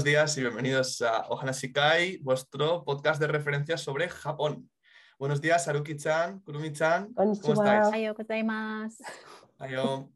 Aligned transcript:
Buenos 0.00 0.12
días 0.12 0.38
y 0.38 0.40
bienvenidos 0.40 1.02
a 1.02 1.28
Ohana 1.28 1.52
Shikai, 1.52 2.16
vuestro 2.22 2.82
podcast 2.86 3.20
de 3.20 3.26
referencia 3.26 3.76
sobre 3.76 4.08
Japón. 4.08 4.70
Buenos 5.18 5.42
días, 5.42 5.68
Haruki-chan, 5.68 6.40
Kurumi-chan, 6.40 7.12
¿cómo 7.12 7.32
estáis? 7.34 7.92
Ayo 7.92 8.14
gozaimasu. 8.14 9.04
Ayo. 9.58 10.08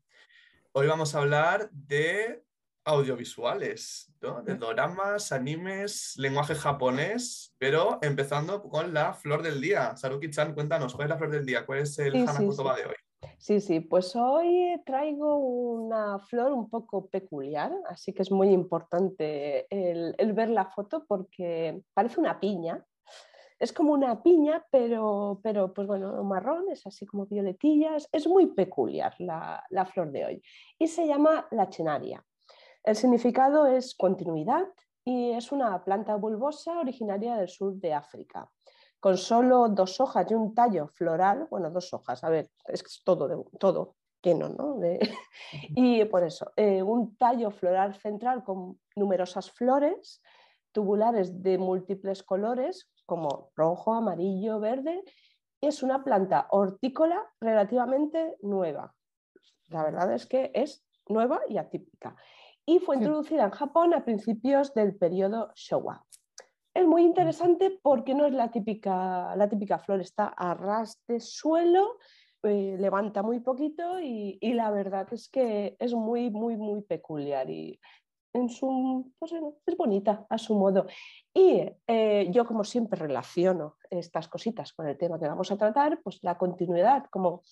Hoy 0.73 0.87
vamos 0.87 1.15
a 1.15 1.19
hablar 1.19 1.69
de 1.71 2.43
audiovisuales, 2.87 4.11
¿no? 4.23 4.41
de 4.41 4.55
doramas, 4.55 5.33
animes, 5.33 6.15
lenguaje 6.17 6.55
japonés, 6.55 7.55
pero 7.59 7.99
empezando 8.01 8.63
con 8.63 8.95
la 8.95 9.13
flor 9.13 9.43
del 9.43 9.61
día. 9.61 9.95
Saruki-chan, 9.99 10.55
cuéntanos, 10.55 10.95
¿cuál 10.95 11.09
es 11.09 11.11
la 11.11 11.19
flor 11.19 11.31
del 11.31 11.45
día? 11.45 11.67
¿Cuál 11.67 11.81
es 11.81 11.99
el 11.99 12.13
Sí, 12.13 12.23
Hana 12.23 12.39
sí, 12.39 12.51
sí. 12.51 12.57
de 12.57 12.87
hoy? 12.87 12.97
Sí, 13.45 13.61
sí, 13.61 13.81
pues 13.81 14.17
hoy 14.17 14.81
traigo 14.87 15.37
una 15.37 16.19
flor 16.19 16.51
un 16.53 16.71
poco 16.71 17.09
peculiar, 17.11 17.75
así 17.91 18.15
que 18.15 18.23
es 18.23 18.33
muy 18.33 18.49
importante 18.49 19.67
el, 19.69 20.33
ver 20.33 20.49
la 20.49 20.65
foto 20.65 21.05
porque 21.07 21.83
parece 21.93 22.21
una 22.21 22.41
piña. 22.41 22.83
Es 23.59 23.75
como 23.75 23.93
una 23.93 24.23
piña, 24.23 24.65
pero, 24.71 25.41
pero 25.43 25.75
pues 25.75 25.87
bueno, 25.87 26.25
marrón, 26.25 26.71
es 26.71 26.87
así 26.87 27.05
como 27.05 27.27
violetillas. 27.27 28.09
Es 28.13 28.27
muy 28.27 28.47
peculiar 28.47 29.15
la, 29.19 29.63
la 29.69 29.85
flor 29.85 30.11
de 30.11 30.25
hoy 30.25 30.43
y 30.79 30.87
se 30.87 31.07
llama 31.07 31.47
la 31.51 31.69
chenaria. 31.69 32.25
El 32.83 32.97
significado 32.97 33.67
es 33.67 33.95
continuidad 33.95 34.65
y 35.05 35.33
es 35.33 35.53
una 35.53 35.85
planta 35.85 36.15
bulbosa 36.15 36.79
originaria 36.79 37.37
del 37.37 37.51
sur 37.51 37.75
de 37.75 37.93
África 37.93 38.51
con 39.05 39.19
solo 39.19 39.69
dos 39.69 40.01
hojas 40.01 40.31
y 40.31 40.35
un 40.35 40.55
tallo 40.55 40.89
floral, 40.89 41.47
bueno, 41.51 41.71
dos 41.71 41.93
hojas, 41.93 42.25
a 42.25 42.31
ver, 42.31 42.49
es 42.67 42.83
todo, 43.05 43.29
de- 43.29 43.45
todo 43.61 43.97
lleno, 44.23 44.49
¿no? 44.49 44.79
De- 44.79 44.99
y 45.77 46.07
por 46.07 46.25
eso, 46.25 46.53
eh, 46.57 46.83
un 46.83 47.15
tallo 47.19 47.51
floral 47.51 47.97
central 47.97 48.43
con 48.45 48.81
numerosas 48.97 49.51
flores 49.51 50.23
tubulares 50.73 51.43
de 51.43 51.59
múltiples 51.59 52.23
colores, 52.23 52.91
como 53.05 53.51
rojo, 53.55 53.93
amarillo, 53.93 54.59
verde. 54.59 55.05
Es 55.61 55.83
una 55.83 56.03
planta 56.03 56.47
hortícola 56.49 57.31
relativamente 57.43 58.39
nueva. 58.41 58.95
La 59.69 59.85
verdad 59.85 60.15
es 60.15 60.25
que 60.25 60.51
es 60.55 60.87
nueva 61.11 61.43
y 61.47 61.59
atípica. 61.59 62.17
Y 62.65 62.79
fue 62.79 62.97
introducida 62.97 63.45
en 63.45 63.51
Japón 63.51 63.93
a 63.93 64.03
principios 64.07 64.73
del 64.73 64.97
periodo 64.97 65.53
Showa. 65.55 66.07
Es 66.75 66.87
muy 66.87 67.03
interesante 67.03 67.79
porque 67.83 68.15
no 68.15 68.27
es 68.27 68.33
la 68.33 68.51
típica, 68.51 69.35
la 69.37 69.49
típica 69.49 69.79
flor, 69.79 70.01
está 70.01 70.27
a 70.27 70.55
ras 70.55 71.01
de 71.07 71.21
suelo, 71.21 71.99
eh, 72.43 72.77
levanta 72.79 73.23
muy 73.23 73.41
poquito 73.41 74.01
y, 74.01 74.39
y 74.41 74.53
la 74.55 74.71
verdad 74.71 75.07
es 75.13 75.29
que 75.29 75.77
es 75.79 75.95
muy, 75.95 76.31
muy, 76.31 76.57
muy 76.57 76.83
peculiar 76.83 77.49
y 77.49 77.79
en 78.35 78.49
su, 78.49 79.13
pues, 79.19 79.31
bueno, 79.31 79.55
es 79.65 79.77
bonita 79.77 80.27
a 80.29 80.39
su 80.39 80.57
modo. 80.57 80.87
Y 81.33 81.63
eh, 81.87 82.29
yo 82.33 82.45
como 82.45 82.65
siempre 82.65 82.99
relaciono 82.99 83.77
estas 83.89 84.29
cositas 84.29 84.73
con 84.73 84.89
el 84.89 84.99
tema 84.99 85.19
que 85.19 85.29
vamos 85.29 85.51
a 85.53 85.57
tratar, 85.57 86.01
pues 86.03 86.19
la 86.23 86.37
continuidad, 86.37 87.05
como, 87.11 87.43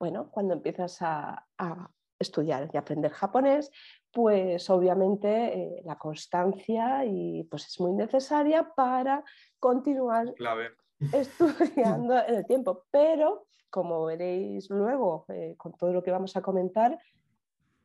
bueno, 0.00 0.30
cuando 0.30 0.54
empiezas 0.54 1.00
a, 1.00 1.46
a 1.56 1.90
estudiar 2.24 2.68
y 2.72 2.76
aprender 2.76 3.12
japonés, 3.12 3.70
pues 4.10 4.68
obviamente 4.70 5.28
eh, 5.28 5.82
la 5.84 5.96
constancia 5.96 7.04
y 7.04 7.44
pues 7.44 7.66
es 7.68 7.80
muy 7.80 7.92
necesaria 7.92 8.72
para 8.74 9.22
continuar 9.60 10.34
Clave. 10.34 10.70
estudiando 11.12 12.14
en 12.28 12.34
el 12.34 12.46
tiempo. 12.46 12.84
Pero, 12.90 13.46
como 13.70 14.04
veréis 14.04 14.68
luego 14.70 15.24
eh, 15.28 15.54
con 15.56 15.72
todo 15.72 15.92
lo 15.92 16.02
que 16.02 16.10
vamos 16.12 16.36
a 16.36 16.42
comentar, 16.42 16.98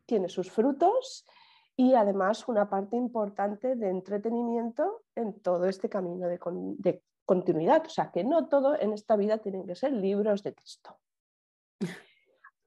tiene 0.05 0.27
sus 0.29 0.49
frutos 0.51 1.25
y 1.75 1.93
además 1.93 2.47
una 2.47 2.69
parte 2.69 2.95
importante 2.97 3.75
de 3.75 3.89
entretenimiento 3.89 5.03
en 5.15 5.39
todo 5.41 5.65
este 5.65 5.87
camino 5.87 6.27
de, 6.27 6.37
con- 6.37 6.75
de 6.81 7.01
continuidad. 7.25 7.85
O 7.85 7.89
sea, 7.89 8.11
que 8.11 8.23
no 8.23 8.47
todo 8.49 8.79
en 8.79 8.91
esta 8.93 9.15
vida 9.15 9.37
tienen 9.37 9.65
que 9.65 9.75
ser 9.75 9.93
libros 9.93 10.43
de 10.43 10.51
texto. 10.51 10.97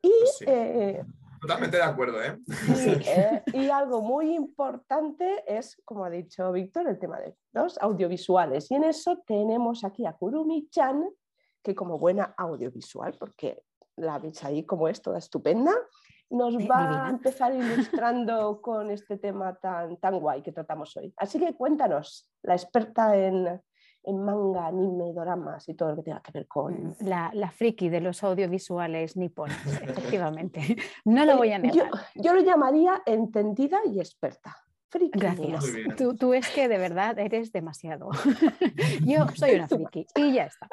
Y 0.04 0.08
Pues 0.20 0.36
sí. 0.38 0.44
eh, 0.48 1.04
Totalmente 1.42 1.76
de 1.76 1.82
acuerdo, 1.82 2.22
¿eh? 2.22 2.38
Sí, 2.46 2.90
eh, 3.08 3.42
y 3.52 3.68
algo 3.68 4.00
muy 4.00 4.32
importante 4.32 5.42
es, 5.44 5.76
como 5.84 6.04
ha 6.04 6.10
dicho 6.10 6.52
Víctor, 6.52 6.86
el 6.86 7.00
tema 7.00 7.18
de 7.18 7.34
los 7.52 7.76
audiovisuales. 7.78 8.70
Y 8.70 8.76
en 8.76 8.84
eso 8.84 9.24
tenemos 9.26 9.82
aquí 9.82 10.06
a 10.06 10.12
Kurumi-chan, 10.12 11.04
que 11.60 11.74
como 11.74 11.98
buena 11.98 12.32
audiovisual, 12.36 13.16
porque 13.18 13.64
la 13.96 14.20
veis 14.20 14.44
ahí 14.44 14.64
como 14.64 14.86
es 14.86 15.02
toda 15.02 15.18
estupenda, 15.18 15.72
nos 16.30 16.54
va 16.54 16.58
divina. 16.58 17.06
a 17.06 17.10
empezar 17.10 17.52
ilustrando 17.56 18.62
con 18.62 18.92
este 18.92 19.18
tema 19.18 19.52
tan, 19.56 19.96
tan 19.96 20.20
guay 20.20 20.42
que 20.42 20.52
tratamos 20.52 20.96
hoy. 20.96 21.12
Así 21.16 21.40
que 21.40 21.56
cuéntanos, 21.56 22.30
la 22.42 22.54
experta 22.54 23.16
en, 23.16 23.60
en 24.04 24.24
manga, 24.24 24.66
anime, 24.66 25.12
doramas 25.12 25.68
y 25.68 25.74
todo 25.74 25.90
lo 25.90 25.96
que 25.96 26.02
tenga 26.02 26.20
que 26.20 26.32
ver 26.32 26.46
con... 26.46 26.94
La, 27.00 27.30
la 27.34 27.50
friki 27.50 27.88
de 27.88 28.00
los 28.00 28.22
audiovisuales 28.24 29.16
nipones, 29.16 29.56
efectivamente. 29.82 30.76
No 31.04 31.24
lo 31.24 31.36
voy 31.36 31.52
a 31.52 31.56
yo, 31.58 31.62
negar. 31.62 31.90
yo 32.14 32.34
lo 32.34 32.40
llamaría 32.40 33.02
entendida 33.06 33.78
y 33.84 34.00
experta. 34.00 34.56
Friki, 34.92 35.18
Gracias. 35.18 35.62
Muy 35.62 35.72
bien. 35.72 35.96
Tú, 35.96 36.14
tú 36.14 36.34
es 36.34 36.46
que 36.50 36.68
de 36.68 36.76
verdad 36.76 37.18
eres 37.18 37.50
demasiado. 37.50 38.10
Yo 39.06 39.26
soy 39.34 39.54
una 39.54 39.66
friki 39.66 40.06
y 40.16 40.34
ya 40.34 40.44
está. 40.44 40.68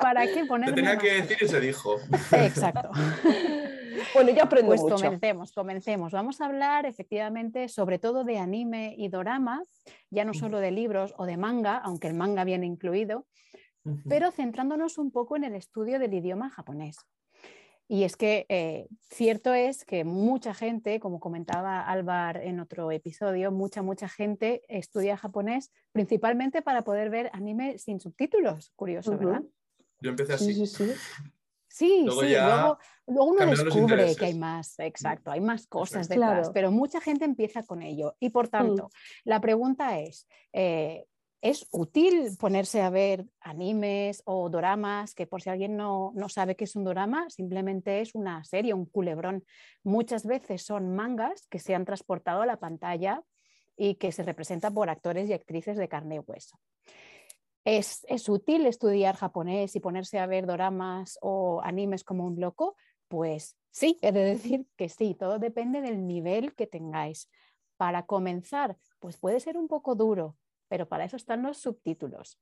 ¿Para 0.00 0.24
qué 0.28 0.44
ponerme 0.44 0.76
tenía 0.76 0.94
más? 0.94 1.02
que 1.02 1.14
decir 1.14 1.36
y 1.40 1.48
se 1.48 1.58
dijo. 1.58 1.96
Exacto. 2.30 2.90
Bueno, 4.14 4.30
yo 4.30 4.42
aprendo 4.42 4.68
Pues 4.68 4.82
mucho. 4.82 4.96
comencemos, 4.96 5.52
comencemos. 5.52 6.12
Vamos 6.12 6.40
a 6.40 6.46
hablar 6.46 6.86
efectivamente 6.86 7.68
sobre 7.68 7.98
todo 7.98 8.24
de 8.24 8.38
anime 8.38 8.94
y 8.96 9.08
dorama, 9.08 9.62
ya 10.10 10.24
no 10.24 10.34
solo 10.34 10.58
de 10.58 10.70
libros 10.70 11.14
o 11.18 11.26
de 11.26 11.36
manga, 11.36 11.78
aunque 11.78 12.08
el 12.08 12.14
manga 12.14 12.44
viene 12.44 12.66
incluido, 12.66 13.26
pero 14.08 14.30
centrándonos 14.30 14.98
un 14.98 15.10
poco 15.10 15.36
en 15.36 15.44
el 15.44 15.54
estudio 15.54 15.98
del 15.98 16.14
idioma 16.14 16.50
japonés. 16.50 16.96
Y 17.88 18.04
es 18.04 18.16
que 18.16 18.46
eh, 18.48 18.86
cierto 19.00 19.52
es 19.52 19.84
que 19.84 20.04
mucha 20.04 20.54
gente, 20.54 21.00
como 21.00 21.18
comentaba 21.18 21.80
Álvar 21.80 22.36
en 22.36 22.60
otro 22.60 22.92
episodio, 22.92 23.50
mucha, 23.50 23.82
mucha 23.82 24.08
gente 24.08 24.62
estudia 24.68 25.16
japonés 25.16 25.72
principalmente 25.90 26.62
para 26.62 26.82
poder 26.82 27.10
ver 27.10 27.30
anime 27.32 27.78
sin 27.78 27.98
subtítulos. 27.98 28.70
Curioso, 28.76 29.10
Ujú. 29.10 29.24
¿verdad? 29.24 29.42
Yo 30.00 30.10
empecé 30.10 30.38
Sí, 30.38 30.52
así. 30.52 30.66
sí, 30.66 30.92
sí. 31.70 32.02
Luego 32.04 32.20
Sí, 32.20 32.28
luego, 32.28 32.78
luego 33.06 33.24
uno 33.30 33.46
descubre 33.46 34.16
que 34.16 34.24
hay 34.26 34.34
más, 34.34 34.78
exacto, 34.78 35.30
hay 35.30 35.40
más 35.40 35.66
cosas 35.66 36.06
Exacto. 36.06 36.14
detrás, 36.20 36.38
Claro. 36.38 36.52
pero 36.52 36.70
mucha 36.70 37.00
gente 37.00 37.24
empieza 37.24 37.62
con 37.62 37.82
ello. 37.82 38.16
Y 38.20 38.30
por 38.30 38.48
tanto, 38.48 38.90
la 39.24 39.40
pregunta 39.40 39.98
es, 40.00 40.26
eh, 40.52 41.06
¿es 41.40 41.66
útil 41.70 42.36
ponerse 42.38 42.82
a 42.82 42.90
ver 42.90 43.24
animes 43.40 44.22
o 44.26 44.50
doramas? 44.50 45.14
Que 45.14 45.26
por 45.26 45.40
si 45.40 45.48
alguien 45.48 45.76
no, 45.76 46.12
no 46.14 46.28
sabe 46.28 46.56
qué 46.56 46.64
es 46.64 46.76
un 46.76 46.84
dorama, 46.84 47.30
simplemente 47.30 48.00
es 48.00 48.14
una 48.14 48.44
serie, 48.44 48.74
un 48.74 48.86
culebrón. 48.86 49.44
Muchas 49.82 50.26
veces 50.26 50.62
son 50.62 50.94
mangas 50.94 51.46
que 51.48 51.58
se 51.58 51.74
han 51.74 51.84
transportado 51.84 52.42
a 52.42 52.46
la 52.46 52.58
pantalla 52.58 53.22
y 53.76 53.94
que 53.94 54.12
se 54.12 54.22
representa 54.22 54.70
por 54.70 54.90
actores 54.90 55.30
y 55.30 55.32
actrices 55.32 55.78
de 55.78 55.88
carne 55.88 56.16
y 56.16 56.18
hueso. 56.18 56.60
¿Es, 57.64 58.04
es 58.08 58.28
útil 58.28 58.66
estudiar 58.66 59.16
japonés 59.16 59.76
y 59.76 59.80
ponerse 59.80 60.18
a 60.18 60.26
ver 60.26 60.46
doramas 60.46 61.18
o 61.20 61.60
animes 61.62 62.04
como 62.04 62.24
un 62.24 62.40
loco? 62.40 62.76
Pues 63.08 63.56
sí, 63.70 63.98
he 64.02 64.12
de 64.12 64.24
decir 64.24 64.66
que 64.76 64.88
sí, 64.88 65.14
todo 65.14 65.38
depende 65.38 65.80
del 65.80 66.06
nivel 66.06 66.54
que 66.54 66.66
tengáis. 66.66 67.28
Para 67.76 68.06
comenzar, 68.06 68.76
pues 68.98 69.16
puede 69.16 69.40
ser 69.40 69.56
un 69.56 69.68
poco 69.68 69.94
duro, 69.94 70.36
pero 70.68 70.88
para 70.88 71.04
eso 71.04 71.16
están 71.16 71.42
los 71.42 71.58
subtítulos. 71.58 72.38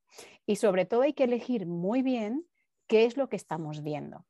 Y 0.47 0.56
sobre 0.56 0.85
todo 0.85 1.03
hay 1.03 1.12
que 1.12 1.25
elegir 1.25 1.67
muy 1.67 2.03
bien 2.03 2.47
qué 2.87 3.05
es 3.05 3.17
lo 3.17 3.29
que 3.29 3.37
estamos 3.37 3.82
viendo. 3.82 4.26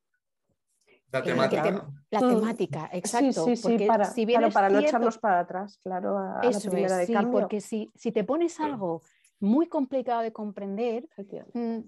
La 1.10 1.20
Eh, 1.20 1.24
temática. 1.24 1.62
te- 1.62 1.72
¿no? 1.72 1.94
La 2.10 2.20
Mm. 2.20 2.28
temática, 2.28 2.88
exacto. 2.92 3.32
sí, 3.44 3.56
sí, 3.56 3.56
sí, 3.56 3.62
porque 3.62 3.86
para, 3.86 4.04
si 4.06 4.24
bien 4.24 4.40
claro, 4.40 4.54
para 4.54 4.70
no 4.70 4.78
echarnos 4.78 5.18
para 5.18 5.40
atrás, 5.40 5.78
claro, 5.82 6.16
a, 6.16 6.40
a 6.40 6.44
la 6.44 6.50
eso 6.50 6.70
primera 6.70 6.94
es, 6.94 7.00
de 7.00 7.06
sí, 7.06 7.12
cambio. 7.12 7.32
porque 7.32 7.60
si, 7.60 7.90
si 7.94 8.12
te 8.12 8.24
pones 8.24 8.58
algo 8.60 9.02
muy 9.40 9.66
complicado 9.68 10.22
de 10.22 10.32
comprender, 10.32 11.08
mm, 11.54 11.78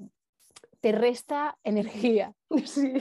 te 0.81 0.93
resta 0.93 1.59
energía, 1.65 2.35
Sí. 2.65 2.95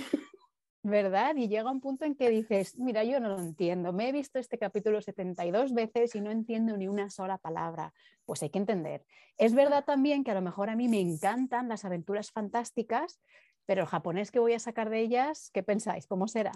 ¿verdad? 0.84 1.36
Y 1.36 1.48
llega 1.48 1.72
un 1.72 1.82
punto 1.82 2.06
en 2.06 2.16
que 2.16 2.30
dices, 2.30 2.78
mira, 2.78 3.04
yo 3.04 3.20
no 3.20 3.30
lo 3.30 3.40
entiendo, 3.40 3.94
me 3.94 4.10
he 4.10 4.12
visto 4.12 4.40
este 4.40 4.58
capítulo 4.58 5.02
72 5.02 5.74
veces 5.74 6.16
y 6.16 6.22
no 6.22 6.32
entiendo 6.32 6.78
ni 6.78 6.88
una 6.88 7.10
sola 7.10 7.38
palabra. 7.38 7.94
Pues 8.26 8.42
hay 8.44 8.50
que 8.50 8.60
entender. 8.60 9.06
Es 9.38 9.54
verdad 9.54 9.84
también 9.86 10.24
que 10.24 10.32
a 10.32 10.36
lo 10.36 10.42
mejor 10.42 10.70
a 10.70 10.76
mí 10.76 10.88
me 10.88 11.00
encantan 11.00 11.68
las 11.68 11.84
aventuras 11.86 12.32
fantásticas, 12.32 13.20
pero 13.66 13.82
el 13.82 13.88
japonés 13.88 14.32
que 14.32 14.40
voy 14.40 14.54
a 14.54 14.60
sacar 14.60 14.90
de 14.90 15.00
ellas, 15.02 15.50
¿qué 15.54 15.64
pensáis? 15.64 16.08
¿Cómo 16.08 16.28
será? 16.28 16.52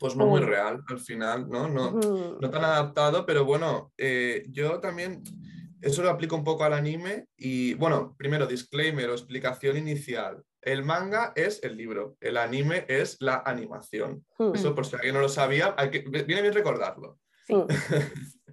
Pues 0.00 0.16
no 0.16 0.26
muy 0.26 0.40
Uy. 0.40 0.46
real 0.46 0.82
al 0.88 0.98
final, 0.98 1.48
¿no? 1.48 1.68
No, 1.68 1.92
no 2.40 2.50
tan 2.50 2.64
adaptado, 2.64 3.26
pero 3.26 3.44
bueno, 3.44 3.92
eh, 3.98 4.44
yo 4.48 4.80
también 4.80 5.22
eso 5.82 6.02
lo 6.02 6.10
aplico 6.10 6.36
un 6.36 6.44
poco 6.44 6.64
al 6.64 6.72
anime 6.72 7.26
y 7.36 7.74
bueno, 7.74 8.14
primero 8.16 8.46
disclaimer 8.46 9.08
o 9.10 9.12
explicación 9.14 9.76
inicial. 9.76 10.42
El 10.62 10.82
manga 10.82 11.32
es 11.36 11.62
el 11.62 11.76
libro, 11.76 12.16
el 12.20 12.36
anime 12.38 12.86
es 12.88 13.16
la 13.20 13.42
animación. 13.44 14.24
Mm. 14.38 14.54
Eso 14.54 14.74
por 14.74 14.86
si 14.86 14.96
alguien 14.96 15.14
no 15.14 15.20
lo 15.20 15.28
sabía, 15.28 15.74
hay 15.76 15.90
que- 15.90 16.00
viene 16.00 16.42
bien 16.42 16.54
recordarlo. 16.54 17.18
Sí. 17.46 17.54
Mm. 17.54 17.66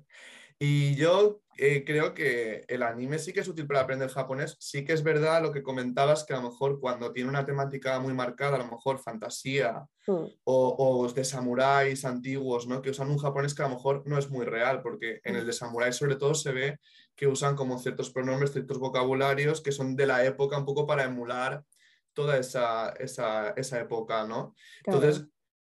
Y 0.63 0.93
yo 0.95 1.41
eh, 1.57 1.83
creo 1.83 2.13
que 2.13 2.65
el 2.67 2.83
anime 2.83 3.17
sí 3.17 3.33
que 3.33 3.39
es 3.39 3.47
útil 3.47 3.65
para 3.65 3.81
aprender 3.81 4.09
japonés. 4.11 4.57
Sí 4.59 4.85
que 4.85 4.93
es 4.93 5.01
verdad 5.01 5.41
lo 5.41 5.51
que 5.51 5.63
comentabas, 5.63 6.23
que 6.23 6.33
a 6.33 6.37
lo 6.37 6.51
mejor 6.51 6.79
cuando 6.79 7.11
tiene 7.11 7.29
una 7.31 7.47
temática 7.47 7.99
muy 7.99 8.13
marcada, 8.13 8.57
a 8.57 8.59
lo 8.59 8.67
mejor 8.67 8.99
fantasía 8.99 9.83
Mm. 10.07 10.25
o, 10.45 10.75
o 11.05 11.11
de 11.13 11.23
samuráis 11.23 12.05
antiguos, 12.05 12.65
¿no? 12.67 12.81
que 12.81 12.89
usan 12.89 13.11
un 13.11 13.19
japonés 13.19 13.53
que 13.53 13.61
a 13.61 13.67
lo 13.67 13.75
mejor 13.75 14.01
no 14.07 14.17
es 14.17 14.29
muy 14.31 14.45
real, 14.47 14.81
porque 14.81 15.19
en 15.23 15.35
el 15.35 15.45
de 15.45 15.53
samurái 15.53 15.93
sobre 15.93 16.15
todo 16.15 16.33
se 16.33 16.51
ve 16.51 16.79
que 17.21 17.27
usan 17.27 17.55
como 17.55 17.77
ciertos 17.77 18.09
pronombres, 18.09 18.51
ciertos 18.51 18.79
vocabularios 18.79 19.61
que 19.61 19.71
son 19.71 19.95
de 19.95 20.07
la 20.07 20.25
época 20.25 20.57
un 20.57 20.65
poco 20.65 20.87
para 20.87 21.03
emular 21.03 21.63
toda 22.13 22.35
esa, 22.35 22.93
esa, 22.93 23.51
esa 23.51 23.79
época, 23.79 24.25
¿no? 24.25 24.55
Claro. 24.81 24.97
Entonces, 25.03 25.27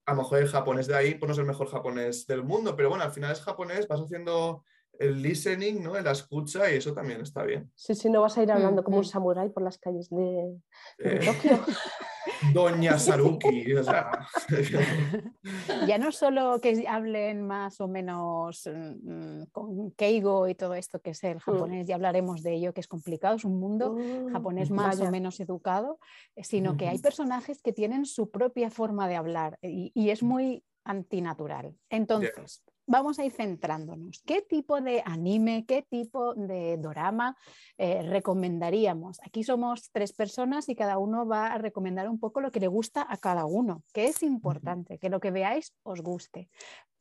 a 0.06 0.14
lo 0.14 0.20
mejor 0.20 0.40
el 0.40 0.48
japonés 0.48 0.88
de 0.88 0.96
ahí 0.96 1.16
pues 1.16 1.28
no 1.28 1.34
es 1.34 1.40
el 1.40 1.46
mejor 1.46 1.68
japonés 1.68 2.26
del 2.28 2.44
mundo, 2.44 2.78
pero 2.78 2.88
bueno, 2.88 3.04
al 3.04 3.12
final 3.12 3.34
es 3.34 3.42
japonés, 3.42 3.90
vas 3.90 4.00
haciendo 4.00 4.64
el 5.00 5.22
listening, 5.22 5.82
¿no? 5.84 6.00
La 6.00 6.12
escucha 6.12 6.72
y 6.72 6.78
eso 6.78 6.94
también 6.94 7.22
está 7.22 7.44
bien. 7.44 7.72
Sí, 7.76 7.96
sí, 7.96 8.10
no 8.10 8.22
vas 8.22 8.38
a 8.38 8.44
ir 8.44 8.52
hablando 8.52 8.84
como 8.84 8.98
un 8.98 9.04
Mm. 9.04 9.08
samurái 9.08 9.50
por 9.50 9.64
las 9.64 9.78
calles 9.78 10.10
de, 10.10 10.16
de 10.16 10.60
Eh, 11.00 11.20
Tokio. 11.26 11.58
Doña 12.54 12.98
Saruki, 13.00 13.74
o 13.74 13.84
sea, 13.84 14.12
Ya 15.88 15.98
no 15.98 16.12
solo 16.12 16.60
que 16.62 16.86
hablen 16.88 17.46
más 17.46 17.80
o 17.82 17.88
menos 17.88 18.70
mm, 18.72 19.44
con 19.52 19.92
Keigo 19.92 20.48
y 20.48 20.56
todo 20.56 20.74
esto 20.74 21.02
que 21.02 21.12
es 21.12 21.24
el 21.24 21.40
japonés, 21.40 21.88
ya 21.88 21.96
hablaremos 21.96 22.44
de 22.44 22.54
ello, 22.56 22.74
que 22.74 22.82
es 22.82 22.88
complicado, 22.88 23.36
es 23.36 23.46
un 23.46 23.60
mundo 23.60 23.96
Mm, 23.96 24.32
japonés 24.32 24.72
más 24.72 24.98
vaya. 24.98 25.10
o 25.10 25.12
menos 25.12 25.40
educado, 25.40 26.00
eh, 26.36 26.44
sino 26.44 26.78
que 26.78 26.88
hay 26.88 27.00
personajes 27.00 27.62
que 27.62 27.74
tienen 27.74 28.06
su 28.06 28.30
propia 28.32 28.70
forma 28.70 29.08
de 29.08 29.16
hablar 29.16 29.58
y, 29.62 29.92
y 29.94 30.10
es 30.10 30.24
muy 30.24 30.64
antinatural. 30.86 31.76
Entonces, 31.90 32.64
vamos 32.86 33.20
a 33.20 33.26
ir 33.26 33.32
centrándonos. 33.32 34.22
¿Qué 34.26 34.42
tipo 34.42 34.82
de 34.82 35.02
anime, 35.06 35.66
qué 35.66 35.82
tipo 35.82 36.34
de 36.36 36.78
dorama 36.78 37.38
eh, 37.78 38.02
recomendaríamos? 38.04 39.20
Aquí 39.26 39.44
somos 39.44 39.92
tres 39.92 40.14
personas 40.14 40.68
y 40.70 40.76
cada 40.76 40.98
uno 40.98 41.26
va 41.26 41.48
a 41.48 41.58
recomendar 41.58 42.10
un 42.10 42.20
poco 42.20 42.42
lo 42.42 42.52
que 42.52 42.60
le 42.60 42.68
gusta 42.68 43.06
a 43.08 43.18
cada 43.18 43.46
uno, 43.46 43.84
que 43.94 44.06
es 44.06 44.24
importante, 44.24 45.00
que 45.00 45.10
lo 45.10 45.20
que 45.20 45.32
veáis 45.32 45.74
os 45.84 46.02
guste. 46.02 46.50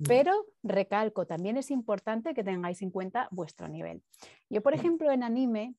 Pero 0.05 0.47
recalco, 0.63 1.27
también 1.27 1.57
es 1.57 1.71
importante 1.71 2.35
que 2.35 2.43
tengáis 2.43 2.83
en 2.83 2.91
cuenta 2.91 3.29
vuestro 3.31 3.69
nivel. 3.69 4.03
Yo, 4.51 4.63
por 4.63 4.73
Mm. 4.73 4.79
ejemplo, 4.79 5.13
en 5.13 5.23
anime 5.23 5.75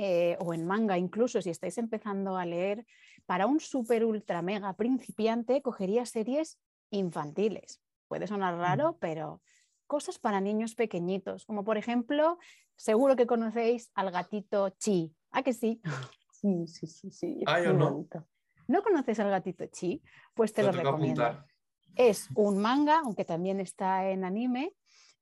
eh, 0.00 0.36
o 0.38 0.54
en 0.54 0.64
manga, 0.64 0.96
incluso 0.96 1.42
si 1.42 1.50
estáis 1.50 1.76
empezando 1.76 2.36
a 2.36 2.46
leer, 2.46 2.86
para 3.26 3.46
un 3.46 3.58
super 3.58 4.04
ultra 4.04 4.42
mega 4.42 4.72
principiante, 4.74 5.60
cogería 5.60 6.06
series 6.06 6.58
infantiles. 6.90 7.80
Puede 8.08 8.26
sonar 8.26 8.56
raro, 8.56 8.96
pero 9.00 9.40
cosas 9.86 10.18
para 10.18 10.40
niños 10.40 10.74
pequeñitos, 10.74 11.44
como 11.44 11.64
por 11.64 11.76
ejemplo, 11.76 12.38
seguro 12.76 13.16
que 13.16 13.26
conocéis 13.26 13.90
al 13.94 14.10
gatito 14.10 14.70
Chi. 14.70 15.14
¿A 15.30 15.42
que 15.42 15.52
sí? 15.52 15.80
Sí, 16.40 16.68
sí, 16.68 16.86
sí, 16.86 17.10
sí. 17.10 17.42
Ah, 17.46 17.60
yo 17.60 17.74
muy 17.74 18.06
no. 18.14 18.28
¿No 18.68 18.82
conoces 18.84 19.18
al 19.18 19.28
gatito 19.28 19.66
Chi? 19.66 20.00
Pues 20.34 20.52
te 20.52 20.62
lo 20.62 20.70
recomiendo. 20.70 21.24
apuntar. 21.24 21.48
Es 21.96 22.28
un 22.36 22.58
manga, 22.58 23.00
aunque 23.00 23.24
también 23.24 23.58
está 23.58 24.08
en 24.08 24.24
anime, 24.24 24.72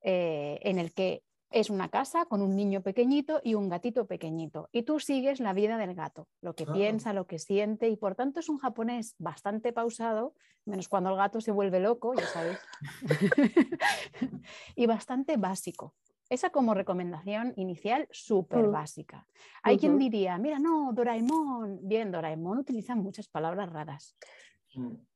eh, 0.01 0.59
en 0.61 0.77
el 0.77 0.93
que 0.93 1.23
es 1.49 1.69
una 1.69 1.89
casa 1.89 2.25
con 2.25 2.41
un 2.41 2.55
niño 2.55 2.81
pequeñito 2.81 3.39
y 3.43 3.53
un 3.55 3.69
gatito 3.69 4.05
pequeñito. 4.05 4.67
Y 4.71 4.83
tú 4.83 4.99
sigues 4.99 5.39
la 5.39 5.53
vida 5.53 5.77
del 5.77 5.95
gato, 5.95 6.27
lo 6.41 6.55
que 6.55 6.65
Ah. 6.67 6.73
piensa, 6.73 7.13
lo 7.13 7.25
que 7.27 7.39
siente, 7.39 7.87
y 7.89 7.95
por 7.97 8.15
tanto 8.15 8.39
es 8.39 8.49
un 8.49 8.57
japonés 8.57 9.15
bastante 9.17 9.71
pausado, 9.73 10.33
menos 10.65 10.89
cuando 10.89 11.09
el 11.11 11.15
gato 11.15 11.39
se 11.39 11.51
vuelve 11.51 11.79
loco, 11.79 12.13
ya 12.15 12.25
sabéis, 12.27 12.59
y 14.75 14.85
bastante 14.85 15.37
básico. 15.37 15.93
Esa 16.29 16.49
como 16.49 16.73
recomendación 16.73 17.53
inicial 17.55 18.05
súper 18.11 18.67
Mm. 18.67 18.71
básica. 18.73 19.27
Hay 19.63 19.77
quien 19.77 19.97
diría, 19.97 20.37
mira, 20.37 20.59
no, 20.59 20.91
Doraemon. 20.93 21.79
Bien, 21.87 22.11
Doraemon 22.11 22.57
utiliza 22.57 22.95
muchas 22.95 23.29
palabras 23.29 23.71
raras. 23.71 24.17